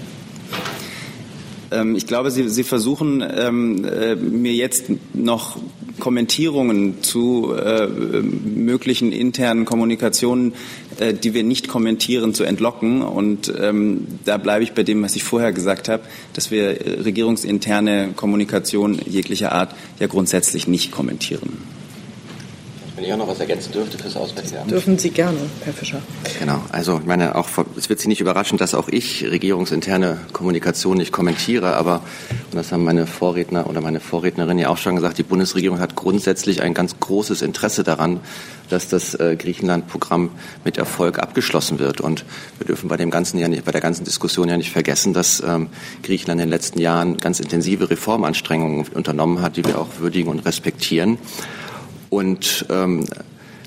[1.70, 5.58] Ähm, ich glaube, Sie, Sie versuchen ähm, äh, mir jetzt noch
[5.98, 10.54] Kommentierungen zu äh, möglichen internen Kommunikationen,
[10.98, 13.02] äh, die wir nicht kommentieren, zu entlocken.
[13.02, 16.02] Und ähm, da bleibe ich bei dem, was ich vorher gesagt habe,
[16.34, 21.75] dass wir regierungsinterne Kommunikation jeglicher Art ja grundsätzlich nicht kommentieren.
[22.96, 24.70] Wenn ich auch noch was ergänzen dürfte fürs Auswärtige Amt.
[24.70, 26.00] Dürfen Sie gerne, Herr Fischer.
[26.40, 26.62] Genau.
[26.72, 31.12] Also ich meine, auch es wird Sie nicht überraschen, dass auch ich regierungsinterne Kommunikation nicht
[31.12, 32.02] kommentiere, aber
[32.50, 35.94] und das haben meine Vorredner oder meine Vorrednerin ja auch schon gesagt, die Bundesregierung hat
[35.94, 38.20] grundsätzlich ein ganz großes Interesse daran,
[38.70, 40.30] dass das äh, Griechenland-Programm
[40.64, 42.00] mit Erfolg abgeschlossen wird.
[42.00, 42.24] Und
[42.58, 45.42] wir dürfen bei dem ganzen ja nicht, bei der ganzen Diskussion ja nicht vergessen, dass
[45.46, 45.68] ähm,
[46.02, 50.46] Griechenland in den letzten Jahren ganz intensive Reformanstrengungen unternommen hat, die wir auch würdigen und
[50.46, 51.18] respektieren
[52.10, 53.04] und ähm,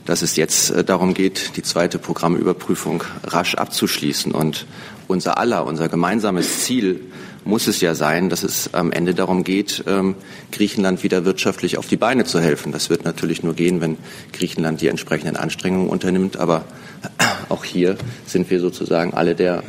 [0.10, 4.32] dass es jetzt äh, darum geht, die zweite Programmüberprüfung rasch abzuschließen.
[4.32, 4.66] Und
[5.08, 7.00] unser aller, unser gemeinsames Ziel
[7.46, 10.16] muss es ja sein, dass es am Ende darum geht, ähm,
[10.52, 12.72] Griechenland wieder wirtschaftlich auf die Beine zu helfen.
[12.72, 13.98] Das wird natürlich nur gehen, wenn
[14.34, 16.38] Griechenland die entsprechenden Anstrengungen unternimmt.
[16.38, 16.66] Aber
[17.50, 19.62] auch hier sind wir sozusagen alle der,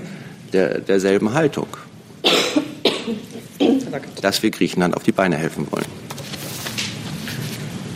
[0.55, 1.69] der, derselben Haltung,
[4.23, 6.10] dass wir Griechenland auf die Beine helfen wollen.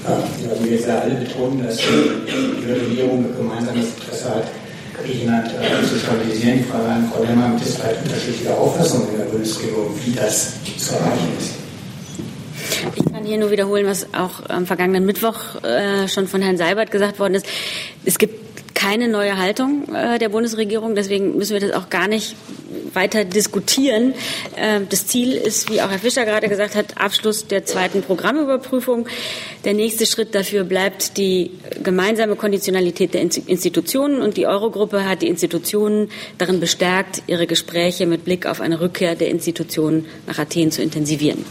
[0.04, 0.18] Ja,
[0.62, 4.44] wir jetzt ja alle betonen, dass die Regierung ein gemeinsames Interesse hat,
[5.02, 6.58] Griechenland äh, zu stabilisieren.
[6.58, 10.52] Die Frage an Frau Lemmer, gibt es vielleicht unterschiedliche Auffassungen in der Bundesregierung, wie das
[10.76, 11.54] zu erreichen ist?
[12.96, 16.90] Ich kann hier nur wiederholen, was auch am vergangenen Mittwoch äh, schon von Herrn Seibert
[16.90, 17.46] gesagt worden ist.
[18.04, 18.43] Es gibt
[18.84, 20.94] keine neue Haltung äh, der Bundesregierung.
[20.94, 22.36] Deswegen müssen wir das auch gar nicht
[22.92, 24.12] weiter diskutieren.
[24.56, 29.08] Äh, das Ziel ist, wie auch Herr Fischer gerade gesagt hat, Abschluss der zweiten Programmüberprüfung.
[29.64, 34.20] Der nächste Schritt dafür bleibt die gemeinsame Konditionalität der Institutionen.
[34.20, 39.14] Und die Eurogruppe hat die Institutionen darin bestärkt, ihre Gespräche mit Blick auf eine Rückkehr
[39.14, 41.42] der Institutionen nach Athen zu intensivieren.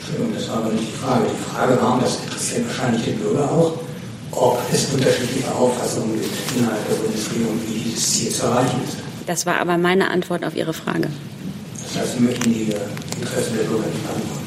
[0.00, 1.24] Entschuldigung, das war aber nicht die Frage.
[1.24, 3.78] Die Frage war, und das interessiert wahrscheinlich den Bürger auch,
[4.32, 8.96] ob es unterschiedliche Auffassungen gibt innerhalb der Bundesregierung, wie dieses Ziel zu erreichen ist.
[9.26, 11.08] Das war aber meine Antwort auf Ihre Frage.
[11.74, 12.72] Das heißt, Sie möchten die
[13.20, 14.40] Interessen der Bürger nicht beantworten.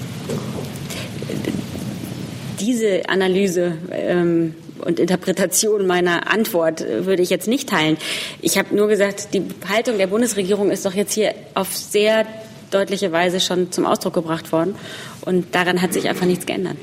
[2.60, 7.98] Diese Analyse ähm, und Interpretation meiner Antwort äh, würde ich jetzt nicht teilen.
[8.42, 12.26] Ich habe nur gesagt, die Haltung der Bundesregierung ist doch jetzt hier auf sehr
[12.72, 14.76] deutliche Weise schon zum Ausdruck gebracht worden.
[15.22, 16.78] Und daran hat sich einfach nichts geändert.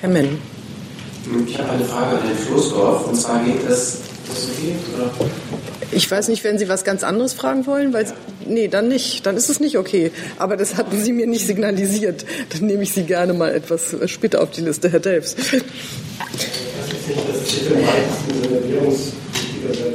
[0.00, 0.38] Herr Menn.
[1.46, 3.06] Ich habe eine Frage an Herrn Floßdorf.
[3.06, 3.98] Und zwar geht es?
[5.90, 8.06] Ich weiß nicht, wenn Sie was ganz anderes fragen wollen, weil
[8.46, 10.10] nee, dann nicht, dann ist es nicht okay.
[10.38, 12.24] Aber das hatten Sie mir nicht signalisiert.
[12.50, 15.34] Dann nehme ich Sie gerne mal etwas später auf die Liste, Herr Delfs.
[15.34, 15.62] Das ist
[17.08, 19.92] nicht das Ziel im weitesten Sinne Währungspolitiker sein.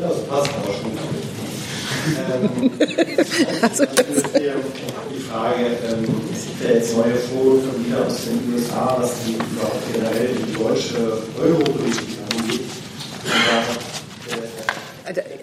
[0.00, 1.19] Ja, das passt aber schon.
[3.62, 8.96] Also das die Frage, ähm, es gibt ja jetzt neue Vorwürfe wieder aus den USA,
[8.98, 12.60] was die überhaupt generell die deutsche Europolitik angeht.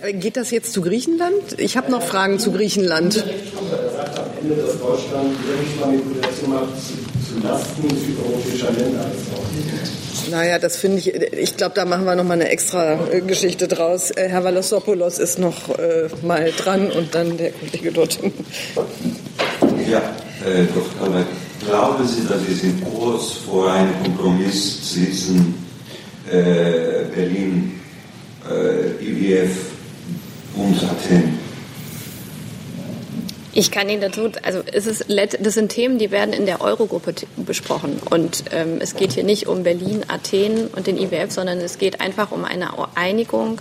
[0.01, 1.57] Äh, geht das jetzt zu Griechenland?
[1.57, 3.17] Ich habe noch Fragen zu Griechenland.
[3.17, 9.05] Er sagt am Ende, dass Deutschland Währungsmanipulation macht zu Lasten südeuropäischer Länder.
[10.31, 13.67] Naja, das finde ich, ich glaube, da machen wir noch mal eine extra äh, Geschichte
[13.67, 14.11] draus.
[14.11, 18.19] Äh, Herr Valassopoulos ist noch äh, mal dran und dann der Kollege dort.
[19.89, 19.99] Ja,
[20.45, 21.07] äh, Dr.
[21.07, 21.25] Aber
[21.65, 25.55] glauben Sie, dass wir sind kurz vor einem Kompromiss zwischen
[26.29, 27.79] äh, Berlin,
[28.49, 29.51] äh, IWF
[30.55, 31.46] und Athen?
[33.59, 37.15] Ich kann Ihnen dazu, also es ist, das sind Themen, die werden in der Eurogruppe
[37.37, 37.99] besprochen.
[38.07, 41.99] Und ähm, es geht hier nicht um Berlin, Athen und den IWF, sondern es geht
[41.99, 43.59] einfach um eine Einigung,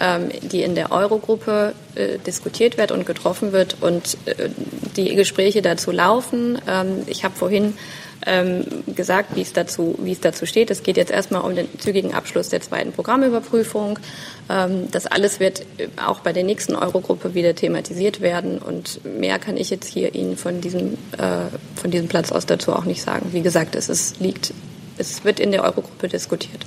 [0.00, 4.48] ähm, die in der Eurogruppe äh, diskutiert wird und getroffen wird und äh,
[4.96, 6.58] die Gespräche dazu laufen.
[6.66, 7.74] Ähm, ich habe vorhin
[8.24, 8.64] ähm,
[8.94, 10.70] gesagt, wie es dazu, wie es dazu steht.
[10.70, 13.98] Es geht jetzt erstmal um den zügigen Abschluss der zweiten Programmüberprüfung.
[14.48, 19.56] Ähm, das alles wird auch bei der nächsten Eurogruppe wieder thematisiert werden und mehr kann
[19.56, 21.46] ich jetzt hier Ihnen von diesem, äh,
[21.80, 23.28] von diesem Platz aus dazu auch nicht sagen.
[23.32, 24.52] Wie gesagt, es ist, liegt,
[24.98, 26.64] es wird in der Eurogruppe diskutiert.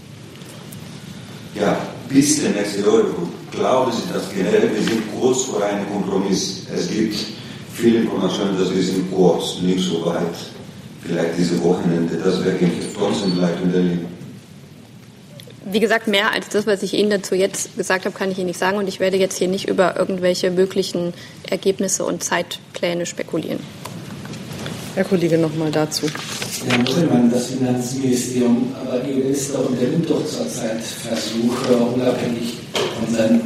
[1.55, 1.77] Ja,
[2.07, 3.33] bis der nächste Eurogruppe.
[3.51, 6.67] Glauben Sie, dass generell wir sind kurz vor einem Kompromiss?
[6.73, 7.17] Es gibt
[7.73, 10.35] viele Informationen, dass wir sind kurz, nicht so weit
[11.01, 12.57] vielleicht diese Wochenende, das wäre
[12.97, 14.05] trotzdem bleibt in Berlin.
[15.65, 18.47] Wie gesagt, mehr als das, was ich Ihnen dazu jetzt gesagt habe, kann ich Ihnen
[18.47, 18.77] nicht sagen.
[18.77, 21.13] Und ich werde jetzt hier nicht über irgendwelche möglichen
[21.49, 23.59] Ergebnisse und Zeitpläne spekulieren.
[24.95, 26.07] Herr Kollege, noch mal dazu.
[26.67, 33.41] Herr Müllmann, das Finanzministerium, aber die Minister unternimmt doch zurzeit Versuche, unabhängig von seinen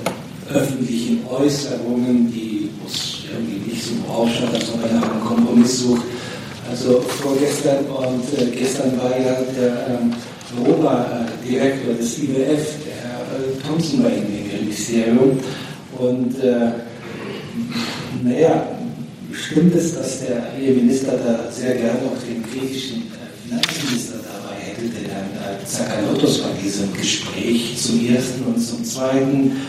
[0.52, 6.04] öffentlichen Äußerungen, die muss irgendwie nicht so aufschauen, dass man einem Kompromiss sucht,
[6.74, 10.12] Also vorgestern und äh, gestern war ja der ähm,
[10.58, 15.40] Europa-Direktor des IWF, der Herr Thompson, bei Ihnen im Ministerium.
[16.00, 16.72] Und äh,
[18.24, 18.66] naja,
[19.32, 24.60] stimmt es, dass der Ihr Minister da sehr gerne auch den griechischen äh, Finanzminister dabei
[24.60, 29.62] hätte, den Herrn äh, Zakalotos bei diesem Gespräch zum Ersten und zum Zweiten?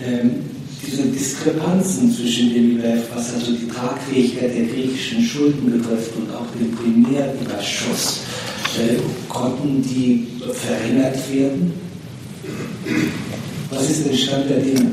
[0.00, 0.44] Ähm,
[0.84, 6.46] diese Diskrepanzen zwischen dem IWF, was also die Tragfähigkeit der griechischen Schulden betrifft und auch
[6.58, 8.22] den Primärüberschuss,
[8.78, 8.96] äh,
[9.28, 11.72] konnten die verringert werden?
[13.70, 14.92] Was ist der Stand der Dinge?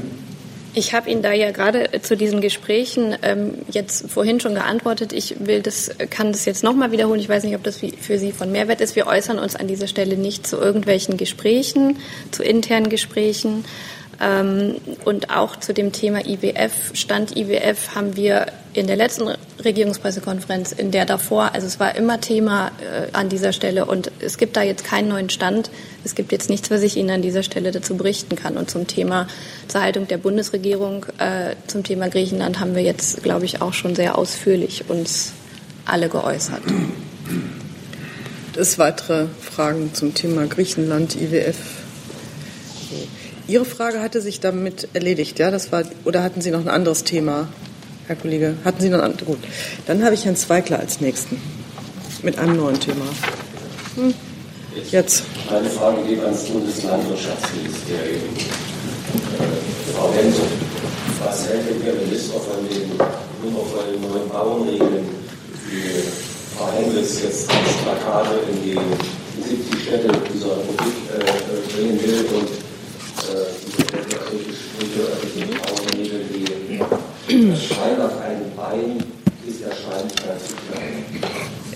[0.76, 5.14] Ich habe Ihnen da ja gerade zu diesen Gesprächen ähm, jetzt vorhin schon geantwortet.
[5.14, 7.20] Ich will das, kann das jetzt nochmal wiederholen.
[7.20, 8.96] Ich weiß nicht, ob das für Sie von Mehrwert ist.
[8.96, 11.98] Wir äußern uns an dieser Stelle nicht zu irgendwelchen Gesprächen,
[12.30, 13.66] zu internen Gesprächen.
[14.22, 19.30] Ähm, und auch zu dem Thema IWF, Stand IWF haben wir in der letzten
[19.64, 24.38] Regierungspressekonferenz, in der davor, also es war immer Thema äh, an dieser Stelle und es
[24.38, 25.72] gibt da jetzt keinen neuen Stand.
[26.04, 28.58] Es gibt jetzt nichts, was ich Ihnen an dieser Stelle dazu berichten kann.
[28.58, 29.28] Und zum Thema
[29.68, 33.96] zur Haltung der Bundesregierung, äh, zum Thema Griechenland haben wir jetzt, glaube ich, auch schon
[33.96, 35.34] sehr ausführlich uns
[35.86, 36.62] alle geäußert.
[38.56, 41.79] Es weitere Fragen zum Thema Griechenland, IWF.
[43.50, 45.50] Ihre Frage hatte sich damit erledigt, ja?
[45.50, 47.48] Das war, oder hatten Sie noch ein anderes Thema,
[48.06, 48.54] Herr Kollege?
[48.64, 49.18] Hatten Sie noch ein?
[49.26, 49.40] Gut.
[49.88, 51.42] Dann habe ich Herrn Zweigler als Nächsten
[52.22, 53.06] mit einem neuen Thema.
[53.96, 54.14] Hm.
[54.92, 55.24] Jetzt.
[55.50, 58.22] Meine Frage geht ans Bundeslandwirtschaftsministerium.
[59.40, 60.42] Äh, Frau Hente,
[61.26, 65.08] was hält denn Ihr Minister von den, den neuen Bauernregeln,
[65.66, 66.04] die
[66.56, 68.78] Frau Hendricks jetzt als Plakate in die
[69.42, 72.69] 70 Städte dieser Republik äh, bringen will und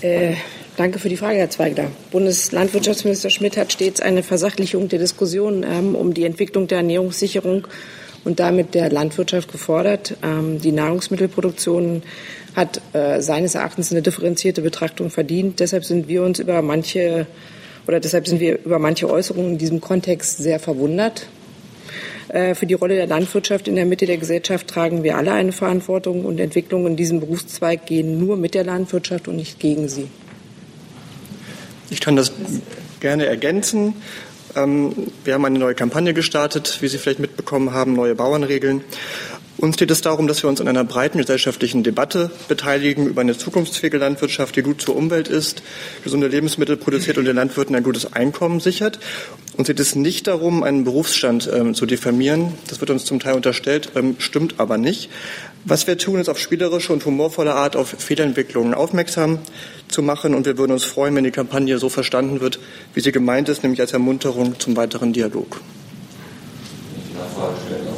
[0.02, 0.34] äh,
[0.76, 1.86] danke für die Frage, Herr Zweigler.
[2.10, 7.66] Bundeslandwirtschaftsminister Schmidt hat stets eine Versachlichung der Diskussion ähm, um die Entwicklung der Ernährungssicherung
[8.24, 10.16] und damit der Landwirtschaft gefordert.
[10.22, 12.02] Ähm, die Nahrungsmittelproduktion
[12.54, 15.60] hat äh, seines Erachtens eine differenzierte Betrachtung verdient.
[15.60, 17.26] Deshalb sind wir uns über manche
[17.86, 21.26] oder deshalb sind wir über manche Äußerungen in diesem Kontext sehr verwundert.
[22.28, 25.52] Äh, für die Rolle der Landwirtschaft in der Mitte der Gesellschaft tragen wir alle eine
[25.52, 30.08] Verantwortung und Entwicklungen in diesem Berufszweig gehen nur mit der Landwirtschaft und nicht gegen sie.
[31.90, 32.32] Ich kann das
[33.00, 33.94] gerne ergänzen.
[34.56, 34.92] Ähm,
[35.24, 38.82] wir haben eine neue Kampagne gestartet, wie Sie vielleicht mitbekommen haben, neue Bauernregeln.
[39.64, 43.38] Uns geht es darum, dass wir uns an einer breiten gesellschaftlichen Debatte beteiligen über eine
[43.38, 45.62] zukunftsfähige Landwirtschaft, die gut zur Umwelt ist,
[46.02, 48.98] gesunde Lebensmittel produziert und den Landwirten ein gutes Einkommen sichert.
[49.56, 52.52] Uns geht es nicht darum, einen Berufsstand ähm, zu diffamieren.
[52.68, 55.08] Das wird uns zum Teil unterstellt, ähm, stimmt aber nicht.
[55.64, 59.38] Was wir tun, ist auf spielerische und humorvolle Art auf Fehlentwicklungen aufmerksam
[59.88, 60.34] zu machen.
[60.34, 62.58] Und wir würden uns freuen, wenn die Kampagne so verstanden wird,
[62.92, 65.62] wie sie gemeint ist, nämlich als Ermunterung zum weiteren Dialog.
[67.14, 67.93] Nachfrage stellen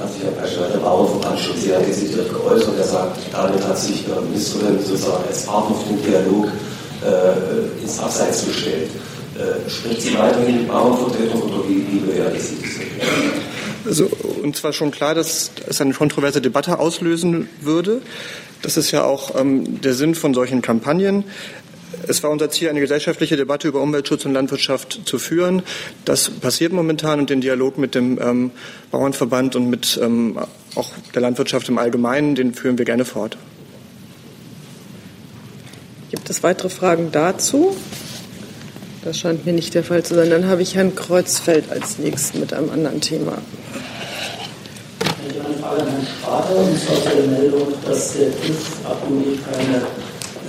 [0.00, 2.78] hat sich ja der Bauernverband schon sehr dezidiert geäußert.
[2.78, 7.98] Er sagt, damit hat sich der Ministerin sozusagen als Partner für den Dialog äh, ins
[7.98, 8.90] Abseits gestellt.
[9.36, 12.80] Äh, spricht sie weiterhin mit Bauernvertretern oder wie, wie bewertet sie diese
[13.86, 14.10] also,
[14.42, 18.02] und zwar schon klar, dass es eine kontroverse Debatte auslösen würde.
[18.62, 21.24] Das ist ja auch ähm, der Sinn von solchen Kampagnen.
[22.06, 25.62] Es war unser Ziel, eine gesellschaftliche Debatte über Umweltschutz und Landwirtschaft zu führen.
[26.04, 28.50] Das passiert momentan und den Dialog mit dem ähm,
[28.90, 30.38] Bauernverband und mit ähm,
[30.74, 33.36] auch der Landwirtschaft im Allgemeinen, den führen wir gerne fort.
[36.10, 37.76] Gibt es weitere Fragen dazu?
[39.04, 40.28] Das scheint mir nicht der Fall zu sein.
[40.28, 43.38] Dann habe ich Herrn Kreuzfeld als nächsten mit einem anderen Thema.
[45.28, 49.82] Ich habe eine Frage an Herrn Spater, und zwar zur Meldung, dass der TÜV-Abonniert keine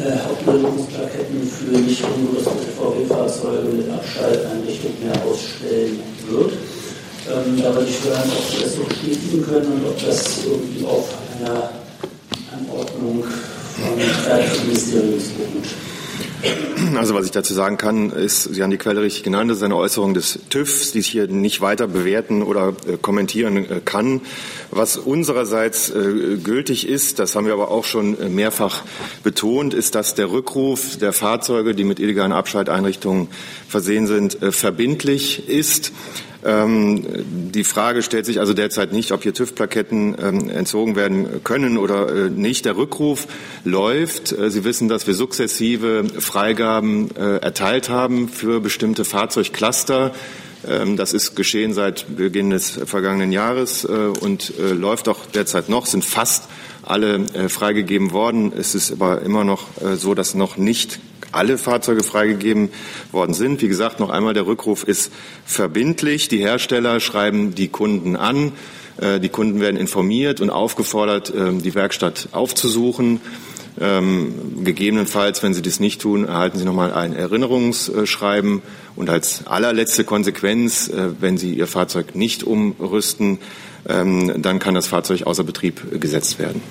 [0.02, 6.54] äh, Hauptbildungsplaketten für nicht umgerüstete VW-Fahrzeuge mit Abschalteinrichtung mehr ausstellen wird.
[7.30, 10.86] Ähm, da würde ich hören, ob Sie das so bestätigen können und ob das irgendwie
[10.86, 11.08] auf
[11.40, 11.70] einer
[12.52, 15.91] Anordnung vom Verkehrsministeriums beruht.
[16.96, 19.64] Also was ich dazu sagen kann, ist, Sie haben die Quelle richtig genannt, das ist
[19.64, 24.22] eine Äußerung des TÜVs, die ich hier nicht weiter bewerten oder äh, kommentieren äh, kann.
[24.72, 28.84] Was unsererseits äh, gültig ist, das haben wir aber auch schon äh, mehrfach
[29.24, 33.28] betont, ist, dass der Rückruf der Fahrzeuge, die mit illegalen Abschalteinrichtungen
[33.68, 35.92] versehen sind, äh, verbindlich ist.
[36.44, 37.06] Ähm,
[37.52, 42.10] die Frage stellt sich also derzeit nicht, ob hier TÜV-Plaketten ähm, entzogen werden können oder
[42.10, 42.66] äh, nicht.
[42.66, 43.28] Der Rückruf
[43.64, 44.32] läuft.
[44.32, 50.14] Äh, Sie wissen, dass wir sukzessive Freigaben äh, erteilt haben für bestimmte Fahrzeugcluster.
[50.68, 55.70] Ähm, das ist geschehen seit Beginn des vergangenen Jahres äh, und äh, läuft auch derzeit
[55.70, 56.46] noch, sind fast
[56.84, 58.52] alle äh, freigegeben worden.
[58.56, 61.00] Es ist aber immer noch so, dass noch nicht
[61.32, 62.70] alle Fahrzeuge freigegeben
[63.12, 63.62] worden sind.
[63.62, 65.12] Wie gesagt, noch einmal, der Rückruf ist
[65.46, 66.28] verbindlich.
[66.28, 68.54] Die Hersteller schreiben die Kunden an.
[68.98, 73.22] Äh, die Kunden werden informiert und aufgefordert, ähm, die Werkstatt aufzusuchen.
[73.80, 78.62] Ähm, gegebenenfalls, wenn Sie das nicht tun, erhalten Sie nochmal ein Erinnerungsschreiben.
[78.96, 83.40] Und als allerletzte Konsequenz, äh, wenn Sie Ihr Fahrzeug nicht umrüsten,
[83.88, 86.62] ähm, dann kann das Fahrzeug außer Betrieb gesetzt werden.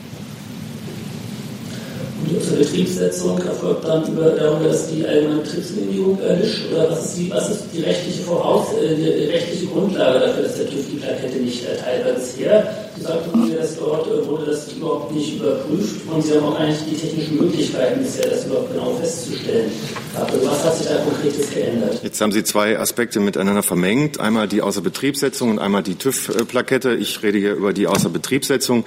[2.33, 6.71] Unsere Betriebssetzung erfolgt dann über, darüber, dass die allgemeine Betriebsgenehmigung erlischt?
[6.73, 10.57] Oder was ist die, was ist die rechtliche Voraus, äh, die rechtliche Grundlage dafür, dass
[10.57, 12.75] der TÜV die Plakette nicht erteilt hat bisher?
[13.01, 16.79] Sagten mir, dass dort äh, wurde das überhaupt nicht überprüft und Sie haben auch eigentlich
[16.91, 19.71] die technischen Möglichkeiten bisher, das überhaupt genau festzustellen.
[20.15, 22.01] Aber was hat sich da konkretes geändert?
[22.03, 24.21] Jetzt haben Sie zwei Aspekte miteinander vermengt.
[24.21, 26.95] Einmal die Außerbetriebssetzung und einmal die TÜV-Plakette.
[26.95, 28.85] Ich rede hier über die Außerbetriebssetzung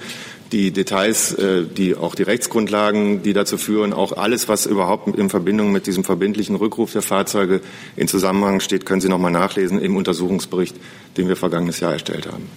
[0.54, 5.28] die Details, äh, die auch die Rechtsgrundlagen, die dazu führen, auch alles, was überhaupt in
[5.28, 7.60] Verbindung mit diesem verbindlichen Rückruf der Fahrzeuge
[7.96, 10.76] in Zusammenhang steht, können Sie noch mal nachlesen im Untersuchungsbericht,
[11.16, 12.48] den wir vergangenes Jahr erstellt haben.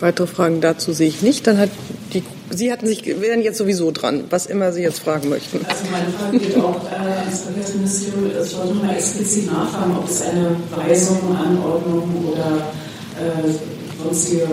[0.00, 1.46] Weitere Fragen dazu sehe ich nicht.
[1.46, 1.70] Dann hat
[2.12, 5.64] die, Sie hatten sich, wären jetzt sowieso dran, was immer Sie jetzt fragen möchten.
[5.64, 8.26] Also meine Frage geht auch äh, ans Verkehrsministerium.
[8.26, 12.72] Ich wollte noch mal explizit nachfragen, ob es eine Weisung, Anordnung oder
[13.18, 13.69] äh,
[14.02, 14.46] sonstige äh,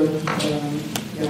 [1.22, 1.30] ja,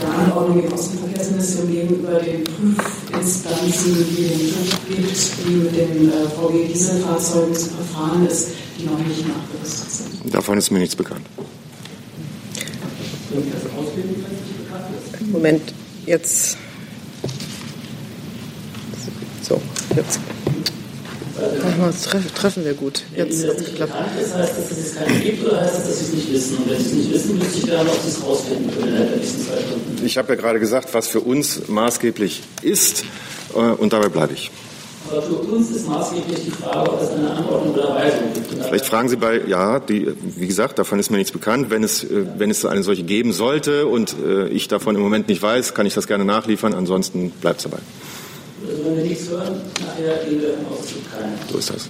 [0.00, 6.08] ja, Anordnungen aus dem Verkehrsministerium gegenüber den Prüfinstanzen, die den TÜV gibt, die mit den
[6.08, 10.34] äh, VW-Dieselfahrzeugen zu verfahren ist, die noch nicht nachgerüstet sind.
[10.34, 11.26] Davon ist mir nichts bekannt.
[15.32, 15.74] Moment,
[16.06, 16.56] jetzt.
[19.42, 19.60] So,
[19.96, 20.20] jetzt.
[22.34, 23.02] Treffen wir gut.
[23.16, 23.92] Jetzt hat es geklappt.
[24.20, 26.56] Das heißt, dass es keine gibt oder heißt das, dass Sie es nicht wissen?
[26.58, 29.08] Und wenn Sie es nicht wissen, müsste ich gerne, ob Sie es rausfinden können innerhalb
[29.10, 30.06] der nächsten zwei Stunden.
[30.06, 33.04] Ich habe ja gerade gesagt, was für uns maßgeblich ist,
[33.54, 34.50] äh, und dabei bleibe ich.
[35.10, 38.64] Aber für uns ist maßgeblich die Frage, ob es eine Anordnung oder Weisung gibt.
[38.64, 41.70] Vielleicht fragen Sie bei, ja, die, wie gesagt, davon ist mir nichts bekannt.
[41.70, 45.28] Wenn es, äh, wenn es eine solche geben sollte und äh, ich davon im Moment
[45.28, 46.72] nicht weiß, kann ich das gerne nachliefern.
[46.74, 47.82] Ansonsten bleibt es dabei.
[48.68, 51.32] Also wenn wir nichts hören, nachher gehen wir davon aus, es gibt keine.
[51.50, 51.88] So ist das.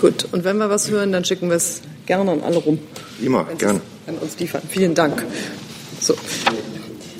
[0.00, 2.78] Gut, und wenn wir was hören, dann schicken wir es gerne an alle rum.
[3.22, 3.80] Immer, gerne.
[4.06, 4.62] An uns liefern.
[4.68, 5.24] Vielen Dank.
[6.00, 6.14] So.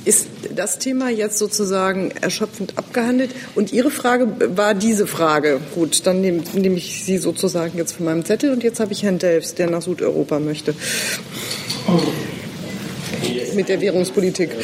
[0.05, 3.33] Ist das Thema jetzt sozusagen erschöpfend abgehandelt?
[3.55, 5.61] Und Ihre Frage war diese Frage.
[5.75, 9.03] Gut, dann nehme, nehme ich Sie sozusagen jetzt von meinem Zettel und jetzt habe ich
[9.03, 10.75] Herrn Delfs, der nach Südeuropa möchte.
[13.55, 14.51] Mit der Währungspolitik.
[14.51, 14.55] Äh,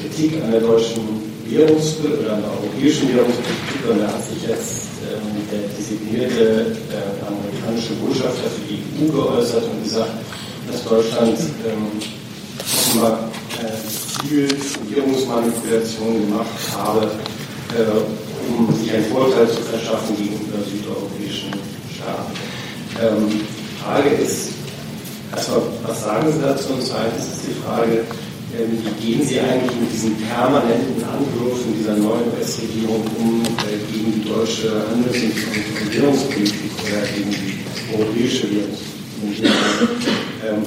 [0.00, 1.02] Kritik an der deutschen
[1.46, 3.98] Währungspolitik oder an der europäischen Währungspolitik.
[3.98, 9.82] Da hat sich jetzt ähm, der designierte äh, amerikanische Botschafter für die EU geäußert und
[9.82, 10.12] gesagt,
[10.70, 12.00] dass Deutschland ähm,
[13.02, 13.44] äh,
[14.24, 14.56] gezielt
[14.90, 17.10] Währungsmanipulationen gemacht habe,
[17.76, 21.50] äh, um sich einen Vorteil zu verschaffen gegenüber südeuropäischen
[21.94, 22.32] Staaten.
[23.02, 24.48] Ähm, Frage ist,
[25.30, 26.72] erstmal, was sagen Sie dazu?
[26.72, 28.00] Und zweitens ist die Frage,
[28.56, 34.08] ähm, wie gehen Sie eigentlich mit diesen permanenten Angriffen dieser neuen US-Regierung um äh, gegen
[34.16, 37.60] die deutsche Handels- und Währungspolitik oder gegen die
[37.92, 39.52] europäische Währungspolitik?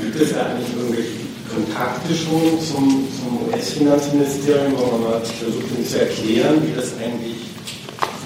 [0.02, 1.18] Gibt es da eigentlich irgendwelche
[1.54, 7.50] Kontakte schon zum, zum US-Finanzministerium, wo man mal versucht, zu erklären, wie das eigentlich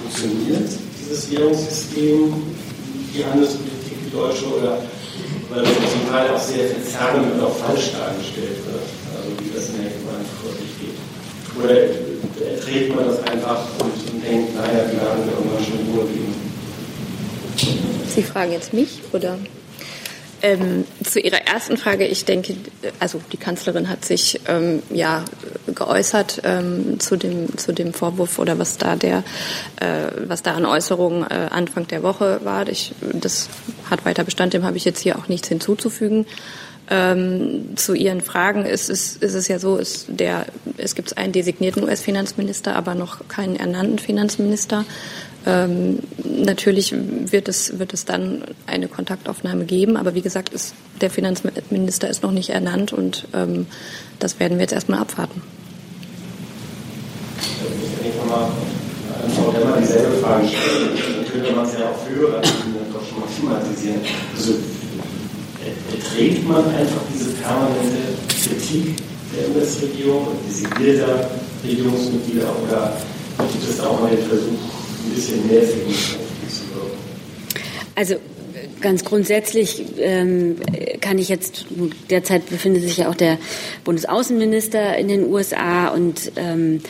[0.04, 0.70] funktioniert,
[1.00, 2.34] dieses Währungssystem,
[3.14, 3.71] die Handelspolitik,
[4.12, 4.78] deutsche, oder
[5.50, 9.70] weil das zum Teil auch sehr verzerrend und auch falsch dargestellt wird, also wie das
[9.70, 10.98] in der Gemeinde vor sich geht.
[11.58, 11.76] Oder
[12.52, 16.36] erträgt man das einfach und, denkt, naja, die werden wir irgendwann schon Ruhe geben.
[18.14, 19.38] Sie fragen jetzt mich, oder?
[20.44, 22.56] Ähm, zu Ihrer ersten Frage, ich denke,
[23.00, 25.24] also die Kanzlerin hat sich ähm, ja
[25.74, 29.24] geäußert ähm, zu dem zu dem Vorwurf oder was da der
[29.80, 32.68] äh, was da an Äußerungen äh, Anfang der Woche war.
[32.68, 33.50] Ich, das
[33.90, 36.26] hat weiter Bestand, dem habe ich jetzt hier auch nichts hinzuzufügen.
[36.90, 41.32] Ähm, zu Ihren Fragen ist es, ist es ja so, ist der, es gibt einen
[41.32, 44.84] designierten US-Finanzminister, aber noch keinen ernannten Finanzminister.
[45.46, 51.10] Ähm, natürlich wird es, wird es dann eine Kontaktaufnahme geben, aber wie gesagt, ist, der
[51.10, 53.66] Finanzminister ist noch nicht ernannt und ähm,
[54.20, 55.42] das werden wir jetzt erstmal abwarten.
[58.04, 58.50] Ich nochmal
[59.24, 63.06] an Frau Demmer dieselbe Frage stelle, dann könnte man es ja auch für oder doch
[63.08, 64.02] schon mal thematisieren.
[64.36, 64.54] Also
[65.92, 68.98] erträgt man einfach diese permanente Kritik
[69.34, 71.30] der US-Regierung und designierter
[71.64, 72.98] Regierungsmitglieder oder
[73.52, 74.81] gibt es da auch mal den Versuch,
[75.16, 76.22] bisschen mehr zu wirken?
[77.96, 78.16] Also
[78.82, 80.58] ganz grundsätzlich ähm,
[81.02, 81.66] kann ich jetzt,
[82.10, 83.38] derzeit befindet sich ja auch der
[83.84, 86.82] Bundesaußenminister in den USA und ähm,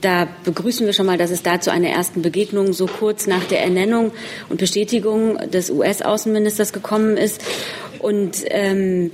[0.00, 3.44] da begrüßen wir schon mal, dass es da zu einer ersten Begegnung so kurz nach
[3.44, 4.10] der Ernennung
[4.48, 7.40] und Bestätigung des US-Außenministers gekommen ist.
[8.00, 9.12] Und ähm,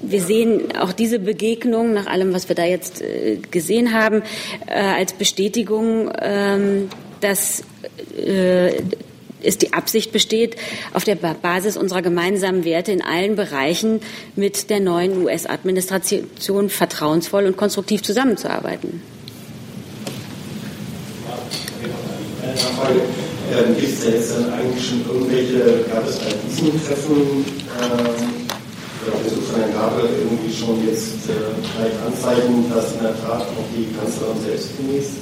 [0.00, 4.22] wir sehen auch diese Begegnung, nach allem, was wir da jetzt äh, gesehen haben,
[4.66, 6.88] äh, als Bestätigung, ähm,
[7.20, 7.64] dass
[8.16, 8.82] äh,
[9.44, 10.56] es die Absicht besteht,
[10.92, 14.00] auf der Basis unserer gemeinsamen Werte in allen Bereichen
[14.36, 19.02] mit der neuen US-Administration vertrauensvoll und konstruktiv zusammenzuarbeiten.
[23.52, 27.44] Ähm, Gibt es jetzt dann eigentlich schon irgendwelche, gab es bei diesen Treffen
[27.82, 28.44] ähm,
[29.06, 33.68] oder Besuch von Herrn Gabriel irgendwie schon jetzt äh, Anzeichen, dass in der Tat auch
[33.76, 35.12] die Kanzlerin selbst demnächst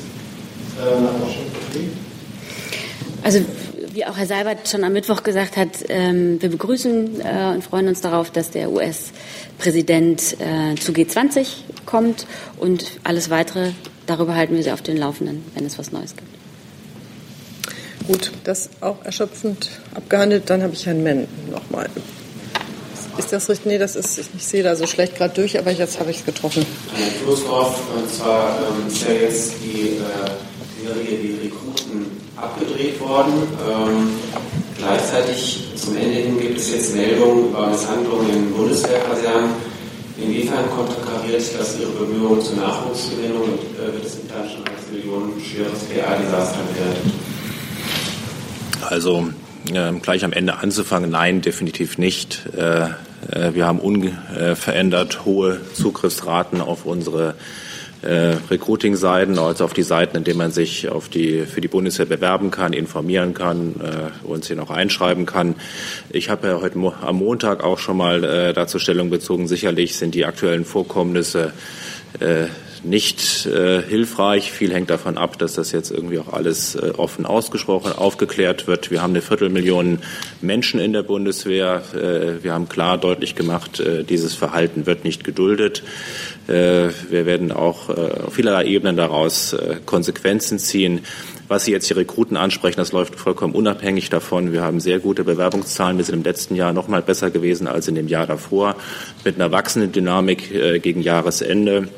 [0.78, 2.11] äh, nach Washington fliegt?
[3.22, 3.40] Also
[3.92, 7.88] wie auch Herr Seibert schon am Mittwoch gesagt hat, ähm, wir begrüßen äh, und freuen
[7.88, 11.46] uns darauf, dass der US-Präsident äh, zu G20
[11.86, 12.26] kommt
[12.58, 13.72] und alles weitere,
[14.06, 16.28] darüber halten wir Sie auf den Laufenden, wenn es was Neues gibt.
[18.08, 20.50] Gut, das auch erschöpfend abgehandelt.
[20.50, 21.88] Dann habe ich Herrn Menn nochmal.
[23.18, 23.66] Ist das richtig?
[23.66, 26.24] Nee, das ist, ich sehe da so schlecht gerade durch, aber jetzt habe ich es
[26.24, 26.66] getroffen.
[26.96, 33.33] Herr Floßdorf, und zwar ähm, ist ja jetzt die äh, Serie Die Rekruten abgedreht worden.
[33.68, 34.11] Ähm,
[34.78, 39.51] gleichzeitig zum Ende hin gibt es jetzt Meldungen über Misshandlungen in Bundeswehrkasernen.
[40.16, 45.85] Inwiefern konterkariert das Ihre Bemühungen zur Nachwuchsgewinnung und äh, wird es intern schon als millionenschweres
[45.85, 47.12] PR-Desaster bewertet?
[48.89, 49.28] Also
[49.72, 52.43] äh, gleich am Ende anzufangen, nein, definitiv nicht.
[52.57, 52.89] Äh,
[53.30, 57.71] äh wir haben unverändert hohe Zugriffsraten auf unsere äh,
[58.07, 62.50] Recruiting-Seiten, also auf die Seiten, in denen man sich auf die, für die Bundeswehr bewerben
[62.50, 65.55] kann, informieren kann, äh, uns hier noch einschreiben kann.
[66.11, 69.46] Ich habe ja heute Mo am Montag auch schon mal äh, dazu Stellung bezogen.
[69.46, 71.53] Sicherlich sind die aktuellen Vorkommnisse
[72.18, 72.46] äh,
[72.85, 74.51] nicht äh, hilfreich.
[74.51, 78.91] Viel hängt davon ab, dass das jetzt irgendwie auch alles äh, offen ausgesprochen, aufgeklärt wird.
[78.91, 79.99] Wir haben eine Viertelmillion
[80.41, 81.83] Menschen in der Bundeswehr.
[81.95, 85.83] Äh, wir haben klar deutlich gemacht, äh, dieses Verhalten wird nicht geduldet.
[86.49, 87.93] Äh, wir werden auch äh,
[88.26, 89.55] auf vielerlei Ebenen daraus
[89.87, 91.01] Konsequenzen ziehen.
[91.49, 94.53] Was Sie jetzt die Rekruten ansprechen, das läuft vollkommen unabhängig davon.
[94.53, 95.99] Wir haben sehr gute Bewerbungszahlen.
[95.99, 98.76] Wir sind im letzten Jahr noch mal besser gewesen als in dem Jahr davor,
[99.24, 101.89] mit einer wachsenden Dynamik gegen Jahresende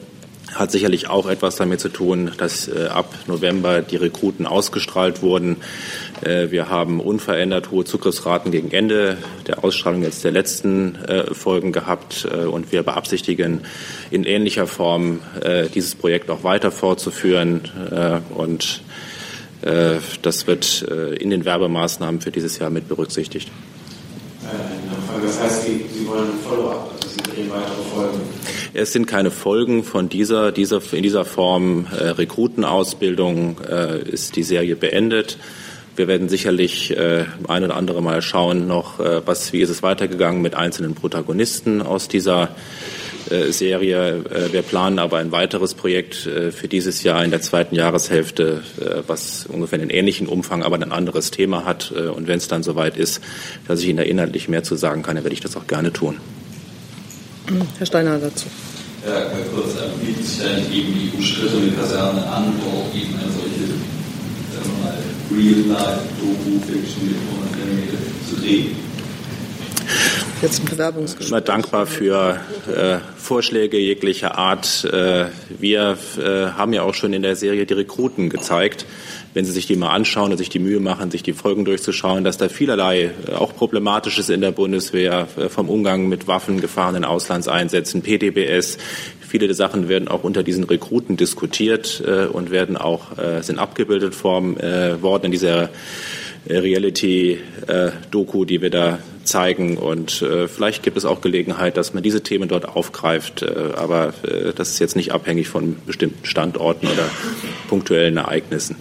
[0.54, 5.56] hat sicherlich auch etwas damit zu tun, dass äh, ab November die Rekruten ausgestrahlt wurden.
[6.22, 11.72] Äh, wir haben unverändert hohe Zugriffsraten gegen Ende der Ausstrahlung jetzt der letzten äh, Folgen
[11.72, 13.62] gehabt äh, und wir beabsichtigen
[14.10, 18.82] in ähnlicher Form äh, dieses Projekt auch weiter fortzuführen äh, und
[20.20, 23.50] das wird in den Werbemaßnahmen für dieses Jahr mit berücksichtigt.
[25.22, 26.90] Das heißt, Sie, Sie wollen Follow-up,
[27.34, 28.20] drehen weitere Folgen.
[28.72, 34.42] Es sind keine Folgen von dieser, dieser in dieser Form äh, Rekrutenausbildung äh, ist die
[34.42, 35.38] Serie beendet.
[35.96, 39.82] Wir werden sicherlich äh, ein oder andere Mal schauen noch, äh, was, wie ist es
[39.82, 42.50] weitergegangen mit einzelnen Protagonisten aus dieser
[43.30, 44.24] äh, Serie.
[44.24, 48.62] Äh, wir planen aber ein weiteres Projekt äh, für dieses Jahr in der zweiten Jahreshälfte,
[48.80, 51.92] äh, was ungefähr einen ähnlichen Umfang, aber ein anderes Thema hat.
[51.92, 53.20] Und wenn es dann soweit ist,
[53.68, 55.92] dass ich Ihnen da inhaltlich mehr zu sagen kann, dann werde ich das auch gerne
[55.92, 56.18] tun.
[57.78, 58.46] Herr Steiner dazu.
[59.06, 63.30] Ja, kurz, bietet sich da nicht eben die umstrittene Kaserne an, wo auch eben eine
[63.30, 63.68] solche,
[64.54, 64.96] sagen wir mal,
[65.30, 67.16] Real-Life-Doku-Fiction mit
[67.52, 68.76] 100 mm zu drehen?
[70.40, 71.26] Jetzt ein Bewerbungsgespräch.
[71.38, 72.40] Ich bin dankbar für
[72.74, 74.84] äh, Vorschläge jeglicher Art.
[74.84, 78.86] Äh, wir äh, haben ja auch schon in der Serie die Rekruten gezeigt
[79.34, 82.22] wenn Sie sich die mal anschauen und sich die Mühe machen, sich die Folgen durchzuschauen,
[82.24, 87.04] dass da vielerlei äh, auch Problematisches in der Bundeswehr äh, vom Umgang mit Waffen, gefahrenen
[87.04, 88.78] Auslandseinsätzen, PDBS,
[89.20, 93.08] viele der Sachen werden auch unter diesen Rekruten diskutiert äh, und werden auch
[93.40, 95.70] sind abgebildet worden in dieser
[96.48, 99.76] Reality-Doku, die wir da zeigen.
[99.76, 103.42] Und vielleicht gibt es auch Gelegenheit, dass man diese Themen dort aufgreift.
[103.42, 104.14] Aber
[104.54, 107.08] das ist jetzt nicht abhängig von bestimmten Standorten oder
[107.68, 108.76] punktuellen Ereignissen.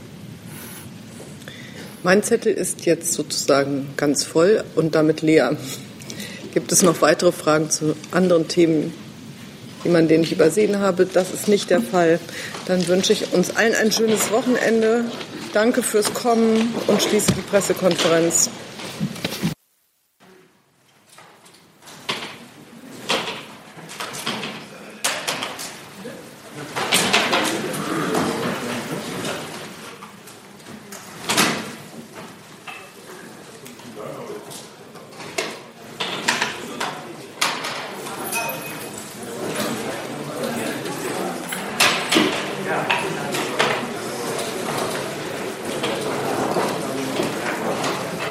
[2.04, 5.56] Mein Zettel ist jetzt sozusagen ganz voll und damit leer.
[6.54, 8.93] Gibt es noch weitere Fragen zu anderen Themen,
[9.86, 11.06] die man den ich übersehen habe?
[11.06, 12.20] Das ist nicht der Fall.
[12.66, 15.06] Dann wünsche ich uns allen ein schönes Wochenende.
[15.54, 18.49] Danke fürs Kommen und schließe die Pressekonferenz.